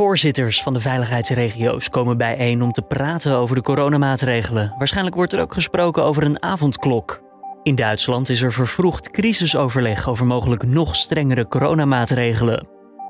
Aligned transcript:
Voorzitters 0.00 0.62
van 0.62 0.72
de 0.72 0.80
veiligheidsregio's 0.80 1.90
komen 1.90 2.16
bijeen 2.16 2.62
om 2.62 2.72
te 2.72 2.82
praten 2.82 3.36
over 3.36 3.56
de 3.56 3.62
coronamaatregelen. 3.62 4.74
Waarschijnlijk 4.78 5.16
wordt 5.16 5.32
er 5.32 5.40
ook 5.40 5.52
gesproken 5.52 6.02
over 6.02 6.22
een 6.22 6.42
avondklok. 6.42 7.22
In 7.62 7.74
Duitsland 7.74 8.28
is 8.28 8.42
er 8.42 8.52
vervroegd 8.52 9.10
crisisoverleg 9.10 10.08
over 10.08 10.26
mogelijk 10.26 10.62
nog 10.62 10.96
strengere 10.96 11.48
coronamaatregelen. 11.48 12.66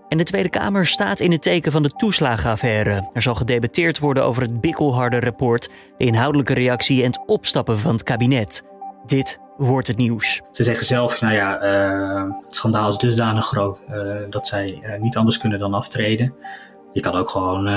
En 0.08 0.18
de 0.18 0.24
Tweede 0.24 0.48
Kamer 0.48 0.86
staat 0.86 1.20
in 1.20 1.32
het 1.32 1.42
teken 1.42 1.72
van 1.72 1.82
de 1.82 1.88
toeslagenaffaire. 1.88 3.10
Er 3.12 3.22
zal 3.22 3.34
gedebatteerd 3.34 3.98
worden 3.98 4.24
over 4.24 4.42
het 4.42 4.60
bikkelharde 4.60 5.20
rapport, 5.20 5.70
de 5.96 6.04
inhoudelijke 6.04 6.54
reactie 6.54 7.02
en 7.02 7.10
het 7.10 7.22
opstappen 7.26 7.78
van 7.78 7.92
het 7.92 8.02
kabinet. 8.02 8.62
Dit 9.06 9.38
wordt 9.56 9.88
het 9.88 9.96
nieuws. 9.96 10.40
Ze 10.52 10.62
zeggen 10.62 10.86
zelf, 10.86 11.20
nou 11.20 11.34
ja, 11.34 11.62
uh, 11.62 12.34
het 12.44 12.54
schandaal 12.54 12.88
is 12.88 12.96
dusdanig 12.96 13.46
groot 13.46 13.80
uh, 13.90 14.14
dat 14.30 14.46
zij 14.46 14.82
uh, 14.82 15.00
niet 15.00 15.16
anders 15.16 15.38
kunnen 15.38 15.58
dan 15.58 15.74
aftreden. 15.74 16.34
Je 16.92 17.00
kan 17.00 17.14
ook 17.14 17.30
gewoon 17.30 17.68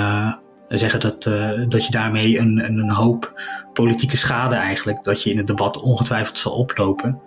zeggen 0.68 1.00
dat, 1.00 1.24
dat 1.72 1.86
je 1.86 1.92
daarmee 1.92 2.40
een, 2.40 2.66
een, 2.66 2.90
hoop 2.90 3.42
politieke 3.74 4.18
schade 4.18 4.56
eigenlijk, 4.56 5.04
dat 5.04 5.24
je 5.24 5.30
in 5.30 5.38
het 5.38 5.48
debat 5.48 5.82
ongetwijfeld 5.82 6.38
zal 6.38 6.52
oplopen, 6.52 7.22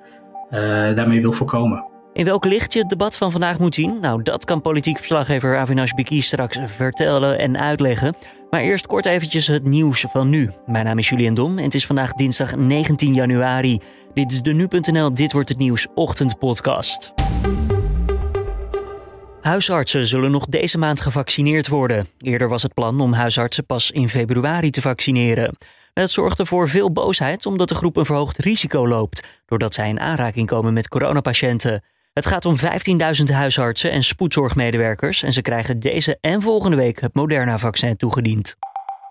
daarmee 0.95 1.20
wil 1.20 1.32
voorkomen. 1.32 1.84
In 2.16 2.24
welk 2.24 2.45
licht 2.45 2.72
je 2.72 2.78
het 2.78 2.88
debat 2.88 3.16
van 3.16 3.30
vandaag 3.30 3.59
moet 3.59 3.74
zien? 3.74 3.98
Nou, 4.00 4.22
dat 4.22 4.45
kan 4.45 4.60
politiek 4.60 4.96
verslaggever 4.96 5.59
Avinash 5.59 5.92
Biki 5.92 6.22
straks 6.22 6.59
vertellen 6.64 7.38
en 7.38 7.59
uitleggen. 7.59 8.14
Maar 8.50 8.60
eerst 8.60 8.87
kort 8.87 9.06
eventjes 9.06 9.46
het 9.46 9.64
nieuws 9.64 10.04
van 10.09 10.28
nu. 10.28 10.50
Mijn 10.66 10.84
naam 10.84 10.98
is 10.98 11.09
Julian 11.09 11.34
Dom 11.34 11.59
en 11.59 11.64
het 11.64 11.74
is 11.74 11.87
vandaag 11.87 12.12
dinsdag 12.12 12.56
19 12.56 13.14
januari. 13.14 13.80
Dit 14.14 14.32
is 14.32 14.42
de 14.42 14.52
Nu.nl 14.52 15.14
Dit 15.14 15.32
Wordt 15.32 15.48
Het 15.48 15.59
Nieuws 15.59 15.87
ochtendpodcast. 15.95 17.12
Huisartsen 19.46 20.06
zullen 20.06 20.30
nog 20.30 20.46
deze 20.46 20.78
maand 20.78 21.00
gevaccineerd 21.00 21.68
worden. 21.68 22.06
Eerder 22.18 22.48
was 22.48 22.62
het 22.62 22.74
plan 22.74 23.00
om 23.00 23.12
huisartsen 23.12 23.66
pas 23.66 23.91
in 23.91 24.09
februari 24.09 24.70
te 24.70 24.80
vaccineren. 24.80 25.57
Dat 25.93 26.10
zorgde 26.10 26.46
voor 26.46 26.68
veel 26.68 26.93
boosheid 26.93 27.46
omdat 27.46 27.68
de 27.68 27.74
groep 27.74 27.96
een 27.96 28.04
verhoogd 28.04 28.38
risico 28.38 28.88
loopt, 28.88 29.26
doordat 29.46 29.74
zij 29.74 29.88
in 29.88 30.01
aanraking 30.01 30.46
komen 30.46 30.73
met 30.73 30.88
coronapatiënten. 30.88 31.85
Het 32.12 32.26
gaat 32.26 32.45
om 32.45 32.57
15.000 32.59 33.24
huisartsen 33.32 33.90
en 33.90 34.02
spoedzorgmedewerkers 34.02 35.23
en 35.23 35.32
ze 35.32 35.43
krijgen 35.43 35.80
deze 35.80 36.18
en 36.20 36.42
volgende 36.42 36.76
week 36.76 37.01
het 37.01 37.15
Moderna-vaccin 37.15 37.96
toegediend. 37.96 38.57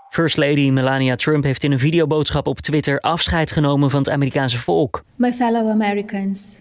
First 0.10 0.38
Lady 0.38 0.70
Melania 0.70 1.16
Trump 1.16 1.44
heeft 1.44 1.64
in 1.64 1.72
een 1.72 1.80
videoboodschap 1.80 2.48
op 2.48 2.60
Twitter 2.60 3.00
afscheid 3.00 3.52
genomen 3.52 3.90
van 3.90 4.00
het 4.00 4.10
Amerikaanse 4.10 4.60
volk. 4.60 5.04
My 5.16 5.34
fellow 5.34 5.70
Americans, 5.70 6.60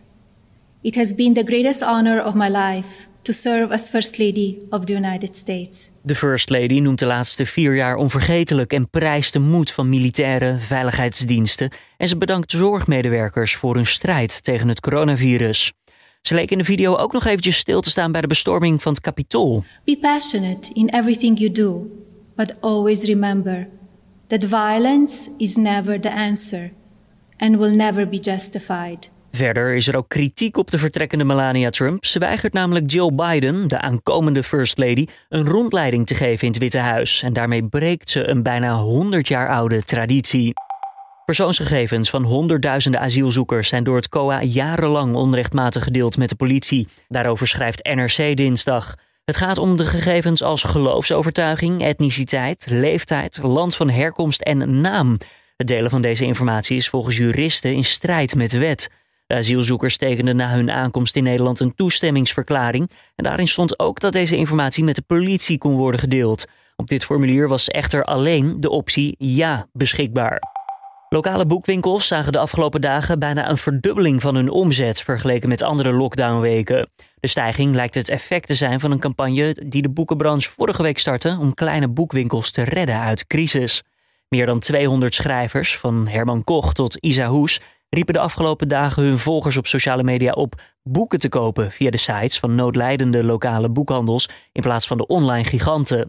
it 0.83 0.95
has 0.95 1.15
been 1.15 1.35
the 1.35 1.45
greatest 1.45 1.83
honor 1.83 2.25
of 2.25 2.35
my 2.35 2.49
life 2.49 3.13
to 3.25 3.33
serve 3.33 3.73
as 3.73 3.91
First 3.91 4.19
Lady 4.19 4.59
of 4.71 4.85
the 4.85 4.93
United 4.93 5.37
States. 5.37 5.91
De 6.03 6.15
First 6.15 6.51
Lady 6.51 6.79
noemt 6.79 6.99
de 6.99 7.07
laatste 7.07 7.47
vier 7.47 7.75
jaar 7.75 7.97
onvergetelijk 7.97 8.73
en 8.73 8.91
prijst 8.91 9.33
de 9.33 9.39
moed 9.39 9.71
van 9.71 9.89
militairen, 9.89 10.61
veiligheidsdiensten 10.61 11.71
en 11.97 12.09
ze 12.09 12.17
bedankt 12.17 12.51
zorgmedewerkers 12.51 13.57
voor 13.57 13.75
hun 13.75 13.87
strijd 13.87 14.45
tegen 14.45 14.69
het 14.69 14.81
coronavirus. 14.81 15.73
Ze 16.23 16.35
leek 16.35 16.51
in 16.51 16.59
de 16.59 16.65
video 16.65 16.97
ook 16.97 17.13
nog 17.13 17.25
eventjes 17.25 17.57
stil 17.57 17.81
te 17.81 17.91
staan 17.91 18.13
bij 18.13 18.21
de 18.21 18.27
bestorming 18.27 18.83
van 18.83 18.93
het 18.93 19.03
Capitool. 19.03 19.65
Be 19.85 19.99
passionate 20.01 20.73
in 20.73 20.89
everything 20.89 21.39
you 21.39 21.53
do, 21.53 21.87
but 22.37 22.61
always 22.61 23.05
remember 23.05 23.69
that 24.27 24.45
violence 24.45 25.31
is 25.39 25.57
never 25.57 26.01
the 26.01 26.13
answer 26.13 26.73
and 27.37 27.57
will 27.57 27.75
never 27.75 28.09
be 28.09 28.19
justified. 28.19 29.13
Verder 29.35 29.75
is 29.75 29.89
er 29.89 29.97
ook 29.97 30.09
kritiek 30.09 30.57
op 30.57 30.71
de 30.71 30.79
vertrekkende 30.79 31.25
Melania 31.25 31.71
Trump. 31.71 32.05
Ze 32.05 32.19
weigert 32.19 32.53
namelijk 32.53 32.91
Jill 32.91 33.11
Biden, 33.15 33.69
de 33.69 33.81
aankomende 33.81 34.43
First 34.43 34.79
Lady, 34.79 35.07
een 35.29 35.47
rondleiding 35.47 36.07
te 36.07 36.15
geven 36.15 36.47
in 36.47 36.53
het 36.53 36.59
Witte 36.59 36.79
Huis. 36.79 37.23
En 37.23 37.33
daarmee 37.33 37.65
breekt 37.65 38.11
ze 38.11 38.29
een 38.29 38.43
bijna 38.43 38.75
100 38.75 39.29
jaar 39.29 39.49
oude 39.49 39.85
traditie. 39.85 40.53
Persoonsgegevens 41.25 42.11
van 42.11 42.23
honderdduizenden 42.23 43.01
asielzoekers 43.01 43.69
zijn 43.69 43.85
door 43.85 43.97
het 43.97 44.09
COA 44.09 44.43
jarenlang 44.43 45.15
onrechtmatig 45.15 45.85
gedeeld 45.85 46.17
met 46.17 46.29
de 46.29 46.37
politie. 46.37 46.89
Daarover 47.09 47.47
schrijft 47.47 47.85
NRC 47.95 48.37
dinsdag. 48.37 48.95
Het 49.25 49.37
gaat 49.37 49.59
om 49.59 49.77
de 49.77 49.85
gegevens 49.85 50.43
als 50.43 50.63
geloofsovertuiging, 50.63 51.83
etniciteit, 51.83 52.67
leeftijd, 52.71 53.41
land 53.43 53.77
van 53.77 53.91
herkomst 53.91 54.41
en 54.41 54.81
naam. 54.81 55.19
Het 55.57 55.67
delen 55.67 55.91
van 55.91 56.03
deze 56.03 56.25
informatie 56.25 56.77
is 56.77 56.89
volgens 56.89 57.17
juristen 57.17 57.75
in 57.75 57.85
strijd 57.85 58.35
met 58.35 58.51
de 58.51 58.59
wet. 58.59 58.91
De 59.35 59.41
asielzoekers 59.41 59.97
tekenden 59.97 60.37
na 60.37 60.51
hun 60.51 60.71
aankomst 60.71 61.17
in 61.17 61.23
Nederland 61.23 61.61
een 61.61 61.75
toestemmingsverklaring. 61.75 62.91
En 63.15 63.25
daarin 63.25 63.49
stond 63.49 63.79
ook 63.79 64.01
dat 64.01 64.13
deze 64.13 64.37
informatie 64.37 64.85
met 64.85 64.97
de 64.97 65.03
politie 65.03 65.59
kon 65.59 65.77
worden 65.77 66.01
gedeeld. 66.01 66.47
Op 66.77 66.87
dit 66.87 67.05
formulier 67.05 67.49
was 67.49 67.69
echter 67.69 68.05
alleen 68.05 68.61
de 68.61 68.71
optie 68.71 69.15
ja 69.19 69.67
beschikbaar. 69.73 70.43
Lokale 71.09 71.47
boekwinkels 71.47 72.07
zagen 72.07 72.33
de 72.33 72.39
afgelopen 72.39 72.81
dagen 72.81 73.19
bijna 73.19 73.49
een 73.49 73.59
verdubbeling 73.59 74.21
van 74.21 74.35
hun 74.35 74.51
omzet 74.51 75.03
vergeleken 75.03 75.49
met 75.49 75.63
andere 75.63 75.93
lockdownweken. 75.93 76.91
De 77.21 77.29
stijging 77.29 77.75
lijkt 77.75 77.95
het 77.95 78.09
effect 78.09 78.47
te 78.47 78.55
zijn 78.55 78.81
van 78.81 78.91
een 78.91 78.99
campagne 78.99 79.57
die 79.67 79.83
de 79.83 79.91
boekenbranche 79.91 80.51
vorige 80.51 80.83
week 80.83 80.99
startte 80.99 81.37
om 81.41 81.55
kleine 81.55 81.89
boekwinkels 81.89 82.51
te 82.51 82.63
redden 82.63 83.01
uit 83.01 83.27
crisis. 83.27 83.83
Meer 84.29 84.47
dan 84.47 84.59
200 84.59 85.15
schrijvers, 85.15 85.79
van 85.79 86.09
Herman 86.09 86.45
Koch 86.45 86.73
tot 86.73 86.97
Isa 86.97 87.27
Hoes, 87.27 87.61
riepen 87.95 88.15
de 88.15 88.21
afgelopen 88.21 88.69
dagen 88.69 89.03
hun 89.03 89.19
volgers 89.19 89.57
op 89.57 89.67
sociale 89.67 90.03
media 90.03 90.33
op 90.33 90.61
boeken 90.83 91.21
te 91.21 91.29
kopen 91.29 91.71
via 91.71 91.91
de 91.91 91.97
sites 91.97 92.39
van 92.39 92.55
noodlijdende 92.55 93.25
lokale 93.25 93.69
boekhandels 93.69 94.29
in 94.53 94.63
plaats 94.63 94.87
van 94.87 94.97
de 94.97 95.07
online 95.07 95.45
giganten. 95.45 96.07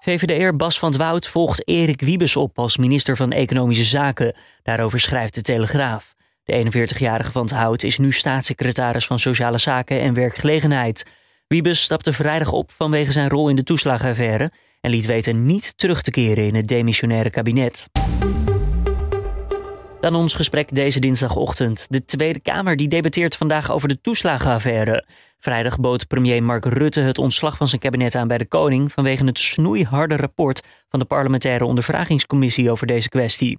VVD'er 0.00 0.56
Bas 0.56 0.78
van 0.78 0.88
het 0.88 0.98
Woud 0.98 1.28
volgt 1.28 1.68
Erik 1.68 2.00
Wiebes 2.00 2.36
op 2.36 2.58
als 2.58 2.76
minister 2.76 3.16
van 3.16 3.32
Economische 3.32 3.84
Zaken. 3.84 4.34
Daarover 4.62 5.00
schrijft 5.00 5.34
de 5.34 5.42
Telegraaf. 5.42 6.14
De 6.44 6.64
41-jarige 6.66 7.32
van 7.32 7.42
het 7.42 7.52
Hout 7.52 7.82
is 7.82 7.98
nu 7.98 8.12
staatssecretaris 8.12 9.06
van 9.06 9.18
Sociale 9.18 9.58
Zaken 9.58 10.00
en 10.00 10.14
Werkgelegenheid. 10.14 11.06
Wiebes 11.46 11.82
stapte 11.82 12.12
vrijdag 12.12 12.52
op 12.52 12.70
vanwege 12.70 13.12
zijn 13.12 13.28
rol 13.28 13.48
in 13.48 13.56
de 13.56 13.62
toeslagaffaire 13.62 14.52
en 14.80 14.90
liet 14.90 15.06
weten 15.06 15.46
niet 15.46 15.78
terug 15.78 16.02
te 16.02 16.10
keren 16.10 16.46
in 16.46 16.54
het 16.54 16.68
demissionaire 16.68 17.30
kabinet. 17.30 17.88
Dan 20.02 20.14
ons 20.14 20.32
gesprek 20.32 20.74
deze 20.74 21.00
dinsdagochtend. 21.00 21.86
De 21.88 22.04
Tweede 22.04 22.40
Kamer 22.40 22.76
die 22.76 22.88
debatteert 22.88 23.36
vandaag 23.36 23.72
over 23.72 23.88
de 23.88 24.00
toeslagenaffaire. 24.00 25.04
Vrijdag 25.38 25.80
bood 25.80 26.06
premier 26.06 26.42
Mark 26.42 26.64
Rutte 26.64 27.00
het 27.00 27.18
ontslag 27.18 27.56
van 27.56 27.68
zijn 27.68 27.80
kabinet 27.80 28.14
aan 28.14 28.28
bij 28.28 28.38
de 28.38 28.46
koning 28.46 28.92
vanwege 28.92 29.24
het 29.24 29.38
snoeiharde 29.38 30.16
rapport 30.16 30.62
van 30.88 30.98
de 30.98 31.04
parlementaire 31.04 31.64
ondervragingscommissie 31.64 32.70
over 32.70 32.86
deze 32.86 33.08
kwestie. 33.08 33.58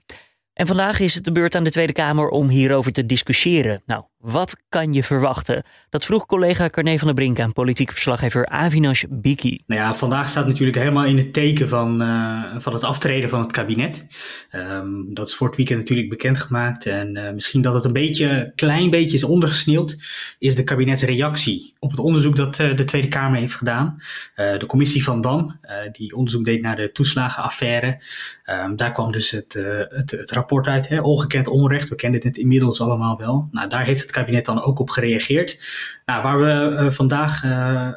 En 0.53 0.67
vandaag 0.67 0.99
is 0.99 1.13
het 1.13 1.23
de 1.23 1.31
beurt 1.31 1.55
aan 1.55 1.63
de 1.63 1.71
Tweede 1.71 1.93
Kamer 1.93 2.29
om 2.29 2.49
hierover 2.49 2.91
te 2.91 3.05
discussiëren. 3.05 3.81
Nou, 3.85 4.03
wat 4.23 4.57
kan 4.69 4.93
je 4.93 5.03
verwachten? 5.03 5.63
Dat 5.89 6.05
vroeg 6.05 6.25
collega 6.25 6.69
Carne 6.69 6.97
van 6.97 7.07
der 7.07 7.15
Brink 7.15 7.39
aan 7.39 7.53
politiek 7.53 7.91
verslaggever 7.91 8.45
Avinash 8.45 9.03
Biki. 9.09 9.63
Nou 9.67 9.81
ja, 9.81 9.95
vandaag 9.95 10.29
staat 10.29 10.47
natuurlijk 10.47 10.77
helemaal 10.77 11.05
in 11.05 11.17
het 11.17 11.33
teken 11.33 11.69
van, 11.69 12.01
uh, 12.01 12.43
van 12.57 12.73
het 12.73 12.83
aftreden 12.83 13.29
van 13.29 13.39
het 13.39 13.51
kabinet. 13.51 14.05
Um, 14.51 15.13
dat 15.13 15.27
is 15.27 15.35
voor 15.35 15.47
het 15.47 15.55
weekend 15.55 15.79
natuurlijk 15.79 16.09
bekendgemaakt. 16.09 16.85
En 16.85 17.17
uh, 17.17 17.31
misschien 17.31 17.61
dat 17.61 17.73
het 17.73 17.85
een 17.85 17.93
beetje, 17.93 18.51
klein 18.55 18.89
beetje 18.89 19.15
is 19.15 19.23
ondergesneeuwd, 19.23 19.97
is 20.39 20.55
de 20.55 20.63
kabinetsreactie 20.63 21.73
op 21.79 21.91
het 21.91 21.99
onderzoek 21.99 22.35
dat 22.35 22.59
uh, 22.59 22.75
de 22.75 22.83
Tweede 22.83 23.07
Kamer 23.07 23.39
heeft 23.39 23.55
gedaan. 23.55 24.01
de 24.35 24.65
commissie 24.67 25.03
van 25.03 25.21
Dam, 25.21 25.59
die 25.91 26.15
onderzoek 26.15 26.43
deed 26.43 26.61
naar 26.61 26.75
de 26.75 26.91
toeslagenaffaire. 26.91 28.01
Um, 28.45 28.75
daar 28.75 28.91
kwam 28.91 29.11
dus 29.11 29.31
het, 29.31 29.53
het, 29.89 30.11
het 30.11 30.31
rapport 30.31 30.67
uit, 30.67 30.87
hè, 30.87 31.01
ongekend 31.01 31.47
onrecht. 31.47 31.89
We 31.89 31.95
kennen 31.95 32.21
het 32.23 32.37
inmiddels 32.37 32.81
allemaal 32.81 33.17
wel. 33.17 33.47
Nou, 33.51 33.69
daar 33.69 33.85
heeft 33.85 34.01
het 34.01 34.11
kabinet 34.13 34.45
dan 34.45 34.61
ook 34.61 34.79
op 34.79 34.89
gereageerd. 34.89 35.59
Nou, 36.05 36.23
waar 36.23 36.39
we 36.39 36.81
uh, 36.83 36.91
vandaag 36.91 37.43
uh, 37.43 37.89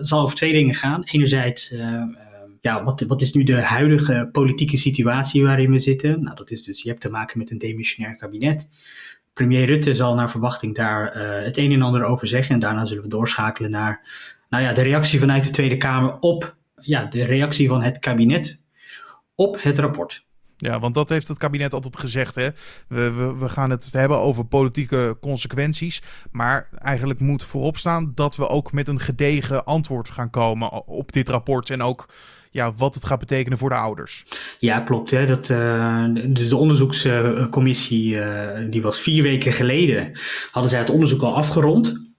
zal 0.00 0.20
over 0.20 0.36
twee 0.36 0.52
dingen 0.52 0.74
gaan. 0.74 1.02
Enerzijds, 1.04 1.74
ja, 2.60 2.84
wat, 2.84 3.00
wat 3.00 3.22
is 3.22 3.32
nu 3.32 3.42
de 3.42 3.60
huidige 3.60 4.28
politieke 4.32 4.76
situatie 4.76 5.42
waarin 5.42 5.70
we 5.70 5.78
zitten? 5.78 6.22
Nou, 6.22 6.36
dat 6.36 6.50
is 6.50 6.62
dus, 6.62 6.82
je 6.82 6.88
hebt 6.88 7.00
te 7.00 7.10
maken 7.10 7.38
met 7.38 7.50
een 7.50 7.58
demissionair 7.58 8.16
kabinet. 8.16 8.68
Premier 9.32 9.66
Rutte 9.66 9.94
zal 9.94 10.14
naar 10.14 10.30
verwachting 10.30 10.74
daar 10.74 11.18
het 11.44 11.56
een 11.56 11.72
en 11.72 11.82
ander 11.82 12.04
over 12.04 12.26
zeggen. 12.26 12.54
En 12.54 12.60
daarna 12.60 12.84
zullen 12.84 13.02
we 13.02 13.08
doorschakelen 13.08 13.70
naar 13.70 14.02
nou 14.48 14.62
ja, 14.62 14.72
de 14.72 14.82
reactie 14.82 15.18
vanuit 15.18 15.44
de 15.44 15.50
Tweede 15.50 15.76
Kamer 15.76 16.16
op 16.20 16.56
ja, 16.80 17.04
de 17.04 17.24
reactie 17.24 17.68
van 17.68 17.82
het 17.82 17.98
kabinet 17.98 18.60
op 19.34 19.62
het 19.62 19.78
rapport. 19.78 20.24
Ja, 20.64 20.80
want 20.80 20.94
dat 20.94 21.08
heeft 21.08 21.28
het 21.28 21.38
kabinet 21.38 21.72
altijd 21.72 21.98
gezegd. 21.98 22.34
Hè? 22.34 22.48
We, 22.88 23.10
we, 23.10 23.34
we 23.38 23.48
gaan 23.48 23.70
het 23.70 23.92
hebben 23.92 24.18
over 24.18 24.44
politieke 24.44 25.16
consequenties. 25.20 26.02
Maar 26.30 26.68
eigenlijk 26.78 27.20
moet 27.20 27.44
voorop 27.44 27.78
staan 27.78 28.12
dat 28.14 28.36
we 28.36 28.48
ook 28.48 28.72
met 28.72 28.88
een 28.88 29.00
gedegen 29.00 29.64
antwoord 29.64 30.10
gaan 30.10 30.30
komen 30.30 30.86
op 30.86 31.12
dit 31.12 31.28
rapport. 31.28 31.70
En 31.70 31.82
ook 31.82 32.08
ja, 32.50 32.72
wat 32.76 32.94
het 32.94 33.04
gaat 33.04 33.18
betekenen 33.18 33.58
voor 33.58 33.68
de 33.68 33.74
ouders. 33.74 34.24
Ja, 34.58 34.80
klopt. 34.80 35.10
Hè? 35.10 35.26
Dat, 35.26 35.48
uh, 35.48 36.04
dus 36.26 36.48
de 36.48 36.56
onderzoekscommissie, 36.56 38.14
uh, 38.14 38.70
die 38.70 38.82
was 38.82 39.00
vier 39.00 39.22
weken 39.22 39.52
geleden, 39.52 40.20
hadden 40.50 40.70
zij 40.70 40.80
het 40.80 40.90
onderzoek 40.90 41.22
al 41.22 41.36
afgerond. 41.36 42.13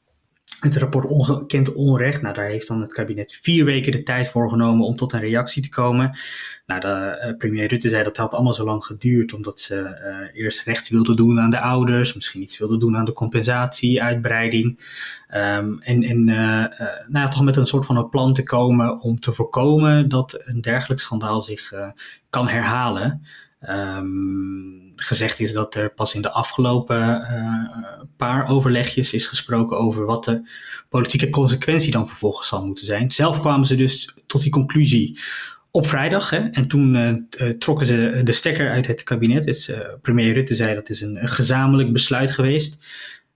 Het 0.66 0.78
rapport 0.78 1.06
Ongekend 1.06 1.74
Onrecht, 1.74 2.22
nou, 2.22 2.34
daar 2.34 2.46
heeft 2.46 2.68
dan 2.68 2.82
het 2.82 2.94
kabinet 2.94 3.40
vier 3.42 3.66
weken 3.66 3.92
de 3.92 4.04
tijd 4.04 4.28
voor 4.28 4.50
genomen 4.50 4.86
om 4.86 4.96
tot 4.96 5.14
een 5.14 5.20
reactie 5.20 5.62
te 5.62 5.70
komen. 5.70 6.18
Nou, 6.66 6.80
de, 6.80 7.22
uh, 7.26 7.38
premier 7.38 7.68
Rutte 7.68 7.90
zei 7.90 8.04
dat 8.04 8.18
had 8.18 8.34
allemaal 8.34 8.54
zo 8.54 8.66
lang 8.66 8.84
geduurd, 8.84 9.34
omdat 9.34 9.60
ze 9.60 9.76
uh, 10.34 10.42
eerst 10.42 10.64
recht 10.64 10.90
wilden 10.90 11.16
doen 11.16 11.40
aan 11.40 11.50
de 11.50 11.60
ouders, 11.60 12.14
misschien 12.14 12.42
iets 12.42 12.58
wilden 12.58 12.80
doen 12.80 12.98
aan 12.98 13.06
de 13.06 13.14
compensatie, 13.14 14.04
uitbreiding. 14.04 14.80
Um, 15.36 15.80
en 15.80 16.04
en 16.04 16.28
uh, 16.28 16.66
nou 17.08 17.30
toch 17.30 17.44
met 17.44 17.56
een 17.56 17.68
soort 17.68 17.86
van 17.86 17.98
een 17.98 18.10
plan 18.10 18.34
te 18.34 18.44
komen 18.44 19.00
om 19.00 19.20
te 19.20 19.32
voorkomen 19.32 20.10
dat 20.10 20.42
een 20.46 20.62
dergelijk 20.62 21.02
schandaal 21.02 21.42
zich 21.42 21.74
kan 22.30 22.48
herhalen. 22.48 23.22
Um, 23.70 24.94
gezegd 24.96 25.40
is 25.40 25.54
dat 25.54 25.76
er 25.76 25.94
pas 25.94 26.14
in 26.14 26.22
de 26.22 26.32
afgelopen 26.32 26.98
uh, 26.98 28.02
paar 28.18 28.50
overlegjes 28.50 29.14
is 29.14 29.26
gesproken 29.26 29.78
over 29.78 30.06
wat 30.06 30.24
de 30.24 30.50
politieke 30.90 31.30
consequentie 31.30 31.92
dan 31.92 32.08
vervolgens 32.08 32.48
zal 32.48 32.66
moeten 32.66 32.86
zijn. 32.86 33.12
Zelf 33.12 33.40
kwamen 33.40 33.66
ze 33.66 33.76
dus 33.76 34.16
tot 34.28 34.42
die 34.42 34.52
conclusie 34.52 35.20
op 35.72 35.88
vrijdag. 35.88 36.30
Hè, 36.30 36.38
en 36.38 36.68
toen 36.68 36.96
uh, 36.96 37.50
trokken 37.50 37.86
ze 37.88 38.22
de 38.24 38.32
stekker 38.32 38.72
uit 38.72 38.88
het 38.88 39.04
kabinet. 39.04 39.46
Het, 39.46 39.76
premier 40.02 40.34
Rutte 40.34 40.56
zei 40.56 40.76
dat 40.76 40.90
is 40.90 41.02
een, 41.02 41.22
een 41.22 41.30
gezamenlijk 41.30 41.94
besluit 41.94 42.32
geweest 42.32 42.86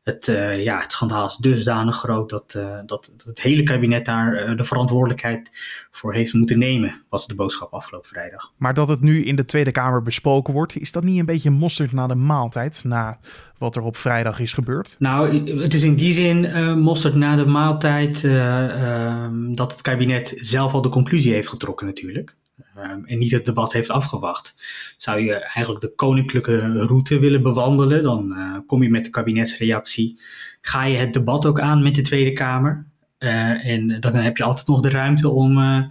het, 0.09 0.27
uh, 0.27 0.63
ja, 0.63 0.79
het 0.79 0.91
schandaal 0.91 1.25
is 1.25 1.35
dusdanig 1.35 1.95
groot 1.95 2.29
dat, 2.29 2.53
uh, 2.57 2.63
dat, 2.85 3.11
dat, 3.15 3.25
het 3.25 3.41
hele 3.41 3.63
kabinet 3.63 4.05
daar 4.05 4.49
uh, 4.49 4.57
de 4.57 4.63
verantwoordelijkheid 4.63 5.51
voor 5.91 6.13
heeft 6.13 6.33
moeten 6.33 6.59
nemen, 6.59 7.01
was 7.09 7.27
de 7.27 7.35
boodschap 7.35 7.73
afgelopen 7.73 8.09
vrijdag. 8.09 8.53
Maar 8.57 8.73
dat 8.73 8.87
het 8.87 9.01
nu 9.01 9.23
in 9.23 9.35
de 9.35 9.45
Tweede 9.45 9.71
Kamer 9.71 10.01
besproken 10.01 10.53
wordt, 10.53 10.75
is 10.75 10.91
dat 10.91 11.03
niet 11.03 11.19
een 11.19 11.25
beetje 11.25 11.49
mosterd 11.49 11.91
na 11.91 12.07
de 12.07 12.15
maaltijd, 12.15 12.83
na 12.83 13.19
wat 13.57 13.75
er 13.75 13.81
op 13.81 13.97
vrijdag 13.97 14.39
is 14.39 14.53
gebeurd? 14.53 14.95
Nou, 14.99 15.51
het 15.61 15.73
is 15.73 15.83
in 15.83 15.95
die 15.95 16.13
zin 16.13 16.79
mosterd 16.79 17.15
na 17.15 17.35
de 17.35 17.45
maaltijd 17.45 18.23
ehm, 18.23 19.53
dat 19.53 19.71
het 19.71 19.81
kabinet 19.81 20.33
zelf 20.35 20.73
al 20.73 20.81
de 20.81 20.89
conclusie 20.89 21.33
heeft 21.33 21.49
getrokken 21.49 21.85
natuurlijk. 21.85 22.35
Um, 22.83 23.05
en 23.05 23.17
niet 23.17 23.31
het 23.31 23.45
debat 23.45 23.73
heeft 23.73 23.89
afgewacht. 23.89 24.55
Zou 24.97 25.19
je 25.19 25.33
eigenlijk 25.33 25.81
de 25.81 25.95
koninklijke 25.95 26.85
route 26.85 27.19
willen 27.19 27.41
bewandelen, 27.41 28.03
dan 28.03 28.33
uh, 28.37 28.57
kom 28.65 28.83
je 28.83 28.89
met 28.89 29.03
de 29.03 29.09
kabinetsreactie. 29.09 30.19
Ga 30.61 30.83
je 30.83 30.97
het 30.97 31.13
debat 31.13 31.45
ook 31.45 31.59
aan 31.59 31.83
met 31.83 31.95
de 31.95 32.01
Tweede 32.01 32.33
Kamer? 32.33 32.85
Uh, 33.19 33.65
en 33.65 33.99
dan 33.99 34.15
heb 34.15 34.37
je 34.37 34.43
altijd 34.43 34.67
nog 34.67 34.81
de 34.81 34.89
ruimte 34.89 35.29
om, 35.29 35.57
uh, 35.57 35.83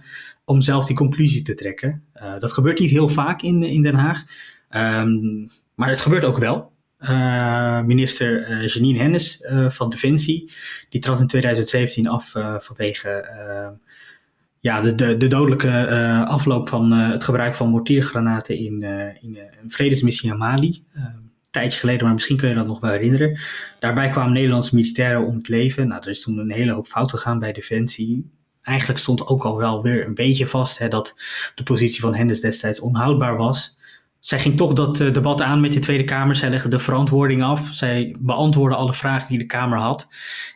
om 0.45 0.61
zelf 0.61 0.85
die 0.85 0.95
conclusie 0.95 1.41
te 1.41 1.53
trekken. 1.53 2.03
dat 2.39 2.53
gebeurt 2.53 2.79
niet 2.79 2.89
heel 2.89 3.07
vaak 3.07 3.41
in, 3.41 3.63
in 3.63 3.81
Den 3.81 3.95
Haag, 3.95 4.23
um, 5.01 5.49
maar 5.75 5.89
het 5.89 6.01
gebeurt 6.01 6.23
ook 6.23 6.37
wel. 6.37 6.71
minister 7.85 8.63
Janine 8.65 8.99
Hennis 8.99 9.45
van 9.67 9.89
Defensie, 9.89 10.51
die 10.89 11.01
trad 11.01 11.19
in 11.19 11.27
2017 11.27 12.07
af 12.07 12.31
vanwege 12.59 13.29
ja, 14.59 14.81
de, 14.81 14.95
de, 14.95 15.17
de 15.17 15.27
dodelijke 15.27 15.87
uh, 15.89 16.27
afloop 16.27 16.69
van 16.69 16.93
uh, 16.93 17.11
het 17.11 17.23
gebruik 17.23 17.55
van 17.55 17.69
mortiergranaten 17.69 18.57
in, 18.57 18.81
uh, 18.81 19.23
in 19.23 19.37
een 19.61 19.71
vredesmissie 19.71 20.31
in 20.31 20.37
Mali. 20.37 20.83
een 20.93 21.31
tijdje 21.49 21.79
geleden, 21.79 22.05
maar 22.05 22.13
misschien 22.13 22.37
kun 22.37 22.49
je 22.49 22.55
dat 22.55 22.67
nog 22.67 22.79
wel 22.79 22.91
herinneren. 22.91 23.39
Daarbij 23.79 24.09
kwamen 24.09 24.33
Nederlandse 24.33 24.75
militairen 24.75 25.25
om 25.25 25.35
het 25.35 25.47
leven. 25.47 25.87
Nou, 25.87 26.01
er 26.01 26.09
is 26.09 26.21
toen 26.21 26.37
een 26.37 26.51
hele 26.51 26.71
hoop 26.71 26.87
fout 26.87 27.09
gegaan 27.09 27.39
bij 27.39 27.51
Defensie. 27.51 28.31
Eigenlijk 28.61 28.99
stond 28.99 29.27
ook 29.27 29.43
al 29.43 29.57
wel 29.57 29.83
weer 29.83 30.05
een 30.05 30.13
beetje 30.13 30.47
vast 30.47 30.77
hè, 30.77 30.87
dat 30.87 31.15
de 31.55 31.63
positie 31.63 32.01
van 32.01 32.15
Hennis 32.15 32.41
destijds 32.41 32.79
onhoudbaar 32.79 33.37
was. 33.37 33.77
Zij 34.19 34.39
ging 34.39 34.57
toch 34.57 34.73
dat 34.73 34.99
uh, 34.99 35.13
debat 35.13 35.41
aan 35.41 35.61
met 35.61 35.73
de 35.73 35.79
Tweede 35.79 36.03
Kamer. 36.03 36.35
Zij 36.35 36.49
legde 36.49 36.69
de 36.69 36.79
verantwoording 36.79 37.43
af. 37.43 37.69
Zij 37.71 38.15
beantwoordde 38.19 38.77
alle 38.77 38.93
vragen 38.93 39.29
die 39.29 39.37
de 39.37 39.45
Kamer 39.45 39.77
had. 39.77 40.07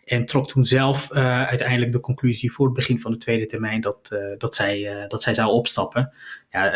En 0.06 0.26
trok 0.26 0.48
toen 0.48 0.66
zelf 0.66 1.10
uh, 1.14 1.44
uiteindelijk 1.44 1.92
de 1.92 2.00
conclusie 2.00 2.52
voor 2.52 2.66
het 2.66 2.76
begin 2.76 3.00
van 3.00 3.12
de 3.12 3.18
tweede 3.18 3.46
termijn 3.46 3.82
dat, 3.82 4.10
uh, 4.14 4.20
dat, 4.38 4.56
zij, 4.56 5.06
dat 5.08 5.24
zij 5.24 5.34
zou 5.34 5.52
opstappen. 5.52 6.14
Ja, 6.52 6.72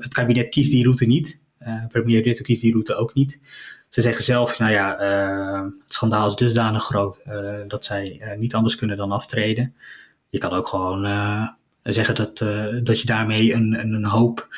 het 0.00 0.14
kabinet 0.14 0.48
kiest 0.48 0.70
die 0.70 0.82
route 0.82 1.06
niet. 1.06 1.40
premier 1.88 2.22
Rutte 2.22 2.42
kiest 2.42 2.62
die 2.62 2.72
route 2.72 2.94
ook 2.94 3.14
niet. 3.14 3.40
Ze 3.88 4.00
zeggen 4.00 4.24
zelf, 4.24 4.58
nou 4.58 4.72
ja, 4.72 4.96
het 5.84 5.92
schandaal 5.92 6.26
is 6.26 6.34
dusdanig 6.34 6.84
groot 6.84 7.24
dat 7.68 7.84
zij 7.84 8.34
niet 8.38 8.54
anders 8.54 8.76
kunnen 8.76 8.96
dan 8.96 9.12
aftreden. 9.12 9.74
Je 10.28 10.38
kan 10.38 10.52
ook 10.52 10.68
gewoon 10.68 11.06
zeggen 11.82 12.14
dat, 12.14 12.38
dat 12.86 13.00
je 13.00 13.06
daarmee 13.06 13.54
een, 13.54 13.78
een 13.78 14.04
hoop 14.04 14.48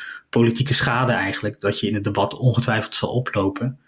politieke 0.40 0.74
schade 0.74 1.12
eigenlijk, 1.12 1.60
dat 1.60 1.80
je 1.80 1.88
in 1.88 1.94
het 1.94 2.04
debat 2.04 2.34
ongetwijfeld 2.34 2.94
zal 2.94 3.08
oplopen, 3.08 3.78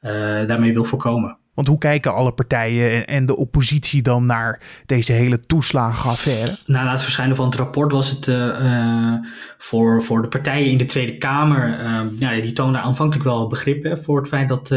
uh, 0.00 0.10
daarmee 0.46 0.72
wil 0.72 0.84
voorkomen. 0.84 1.36
Want 1.54 1.68
hoe 1.68 1.78
kijken 1.78 2.14
alle 2.14 2.32
partijen 2.32 3.06
en 3.06 3.26
de 3.26 3.36
oppositie 3.36 4.02
dan 4.02 4.26
naar 4.26 4.60
deze 4.86 5.12
hele 5.12 5.40
toeslagenaffaire? 5.40 6.56
Nou, 6.66 6.84
na 6.84 6.92
het 6.92 7.02
verschijnen 7.02 7.36
van 7.36 7.44
het 7.44 7.54
rapport 7.54 7.92
was 7.92 8.10
het 8.10 8.26
uh, 8.26 9.14
voor, 9.58 10.02
voor 10.02 10.22
de 10.22 10.28
partijen 10.28 10.70
in 10.70 10.78
de 10.78 10.86
Tweede 10.86 11.18
Kamer, 11.18 11.68
uh, 11.68 12.00
ja, 12.18 12.40
die 12.40 12.52
toonden 12.52 12.82
aanvankelijk 12.82 13.24
wel 13.24 13.46
begrip 13.46 13.84
hè, 13.84 13.96
voor 13.96 14.18
het 14.20 14.28
feit 14.28 14.48
dat, 14.48 14.68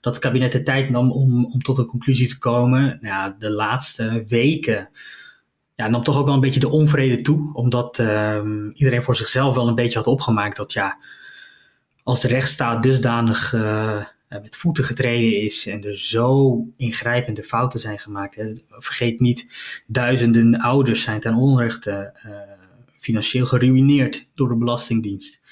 dat 0.00 0.14
het 0.14 0.18
kabinet 0.18 0.52
de 0.52 0.62
tijd 0.62 0.90
nam 0.90 1.10
om, 1.10 1.44
om 1.44 1.62
tot 1.62 1.78
een 1.78 1.86
conclusie 1.86 2.28
te 2.28 2.38
komen. 2.38 2.98
Ja, 3.02 3.36
de 3.38 3.50
laatste 3.50 4.24
weken 4.28 4.88
ja, 5.78 5.88
nam 5.88 6.02
toch 6.02 6.16
ook 6.18 6.24
wel 6.24 6.34
een 6.34 6.40
beetje 6.40 6.60
de 6.60 6.70
onvrede 6.70 7.20
toe. 7.20 7.54
Omdat 7.54 7.98
uh, 7.98 8.40
iedereen 8.74 9.02
voor 9.02 9.16
zichzelf 9.16 9.54
wel 9.54 9.68
een 9.68 9.74
beetje 9.74 9.98
had 9.98 10.06
opgemaakt 10.06 10.56
dat 10.56 10.72
ja, 10.72 10.98
als 12.02 12.20
de 12.20 12.28
rechtsstaat 12.28 12.82
dusdanig 12.82 13.52
uh, 13.52 14.04
met 14.28 14.56
voeten 14.56 14.84
getreden 14.84 15.40
is 15.40 15.66
en 15.66 15.84
er 15.84 15.98
zo 15.98 16.58
ingrijpende 16.76 17.42
fouten 17.42 17.80
zijn 17.80 17.98
gemaakt. 17.98 18.36
Vergeet 18.68 19.20
niet, 19.20 19.46
duizenden 19.86 20.60
ouders 20.60 21.02
zijn 21.02 21.20
ten 21.20 21.34
onrechte 21.34 22.20
uh, 22.26 22.32
financieel 22.96 23.46
geruineerd 23.46 24.28
door 24.34 24.48
de 24.48 24.56
Belastingdienst. 24.56 25.42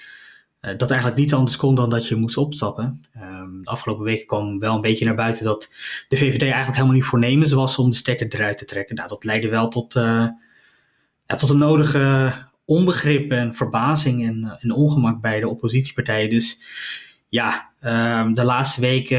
Uh, 0.67 0.77
dat 0.77 0.91
eigenlijk 0.91 1.21
niets 1.21 1.35
anders 1.35 1.57
kon 1.57 1.75
dan 1.75 1.91
dat 1.91 2.09
je 2.09 2.17
moest 2.17 2.37
opstappen. 2.37 3.03
Um, 3.17 3.61
de 3.63 3.71
afgelopen 3.71 4.05
weken 4.05 4.27
kwam 4.27 4.59
wel 4.59 4.75
een 4.75 4.81
beetje 4.81 5.05
naar 5.05 5.15
buiten 5.15 5.45
dat 5.45 5.71
de 6.09 6.17
VVD 6.17 6.43
eigenlijk 6.43 6.75
helemaal 6.75 6.95
niet 6.95 7.05
voornemens 7.05 7.53
was 7.53 7.79
om 7.79 7.91
de 7.91 7.97
stekker 7.97 8.27
eruit 8.29 8.59
te 8.59 8.65
trekken. 8.65 8.97
Nou, 8.97 9.09
dat 9.09 9.25
leidde 9.25 9.49
wel 9.49 9.69
tot, 9.69 9.95
uh, 9.95 10.27
ja, 11.27 11.37
tot 11.37 11.51
een 11.51 11.59
nodige 11.59 12.33
onbegrip 12.65 13.31
en 13.31 13.55
verbazing 13.55 14.27
en, 14.27 14.59
en 14.61 14.73
ongemak 14.73 15.21
bij 15.21 15.41
de 15.41 15.49
oppositiepartijen. 15.49 16.31
Dus 16.31 16.61
ja, 17.29 17.71
um, 17.85 18.35
de 18.35 18.45
laatste 18.45 18.81
weken 18.81 19.19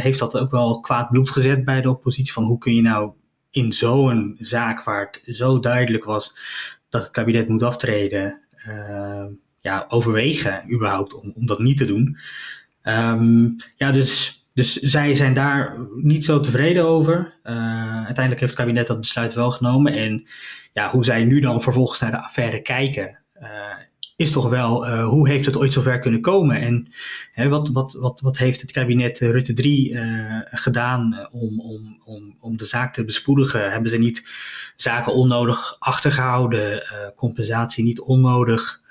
heeft 0.00 0.18
dat 0.18 0.38
ook 0.38 0.50
wel 0.50 0.80
kwaad 0.80 1.10
bloed 1.10 1.30
gezet 1.30 1.64
bij 1.64 1.80
de 1.80 1.90
oppositie. 1.90 2.32
Van 2.32 2.44
hoe 2.44 2.58
kun 2.58 2.74
je 2.74 2.82
nou 2.82 3.12
in 3.50 3.72
zo'n 3.72 4.36
zaak 4.38 4.84
waar 4.84 5.00
het 5.00 5.36
zo 5.36 5.58
duidelijk 5.58 6.04
was 6.04 6.36
dat 6.88 7.02
het 7.02 7.10
kabinet 7.10 7.48
moet 7.48 7.62
aftreden, 7.62 8.40
uh, 8.68 9.24
ja, 9.64 9.84
overwegen 9.88 10.72
überhaupt 10.72 11.14
om, 11.14 11.32
om 11.34 11.46
dat 11.46 11.58
niet 11.58 11.76
te 11.76 11.84
doen. 11.84 12.18
Um, 12.82 13.56
ja, 13.76 13.92
dus, 13.92 14.44
dus 14.54 14.72
zij 14.72 15.14
zijn 15.14 15.34
daar 15.34 15.76
niet 16.02 16.24
zo 16.24 16.40
tevreden 16.40 16.84
over. 16.84 17.34
Uh, 17.44 17.54
uiteindelijk 17.94 18.40
heeft 18.40 18.52
het 18.52 18.60
kabinet 18.60 18.86
dat 18.86 19.00
besluit 19.00 19.34
wel 19.34 19.50
genomen. 19.50 19.92
En 19.92 20.26
ja, 20.72 20.90
hoe 20.90 21.04
zij 21.04 21.24
nu 21.24 21.40
dan 21.40 21.62
vervolgens 21.62 22.00
naar 22.00 22.10
de 22.10 22.22
affaire 22.22 22.62
kijken, 22.62 23.18
uh, 23.42 23.48
is 24.16 24.30
toch 24.30 24.48
wel 24.48 24.86
uh, 24.86 25.06
hoe 25.06 25.28
heeft 25.28 25.46
het 25.46 25.56
ooit 25.56 25.72
zover 25.72 25.98
kunnen 25.98 26.20
komen? 26.20 26.60
En 26.60 26.88
hè, 27.32 27.48
wat, 27.48 27.68
wat, 27.68 27.92
wat, 27.92 28.20
wat 28.20 28.38
heeft 28.38 28.60
het 28.60 28.72
kabinet 28.72 29.18
Rutte 29.18 29.52
3 29.52 29.98
gedaan 30.44 31.28
om, 31.32 31.60
om, 31.60 32.00
om, 32.04 32.36
om 32.40 32.56
de 32.56 32.64
zaak 32.64 32.94
te 32.94 33.04
bespoedigen? 33.04 33.72
Hebben 33.72 33.90
ze 33.90 33.98
niet 33.98 34.22
zaken 34.76 35.14
onnodig 35.14 35.76
achtergehouden, 35.78 36.82
compensatie 37.16 37.84
niet 37.84 38.00
onnodig? 38.00 38.82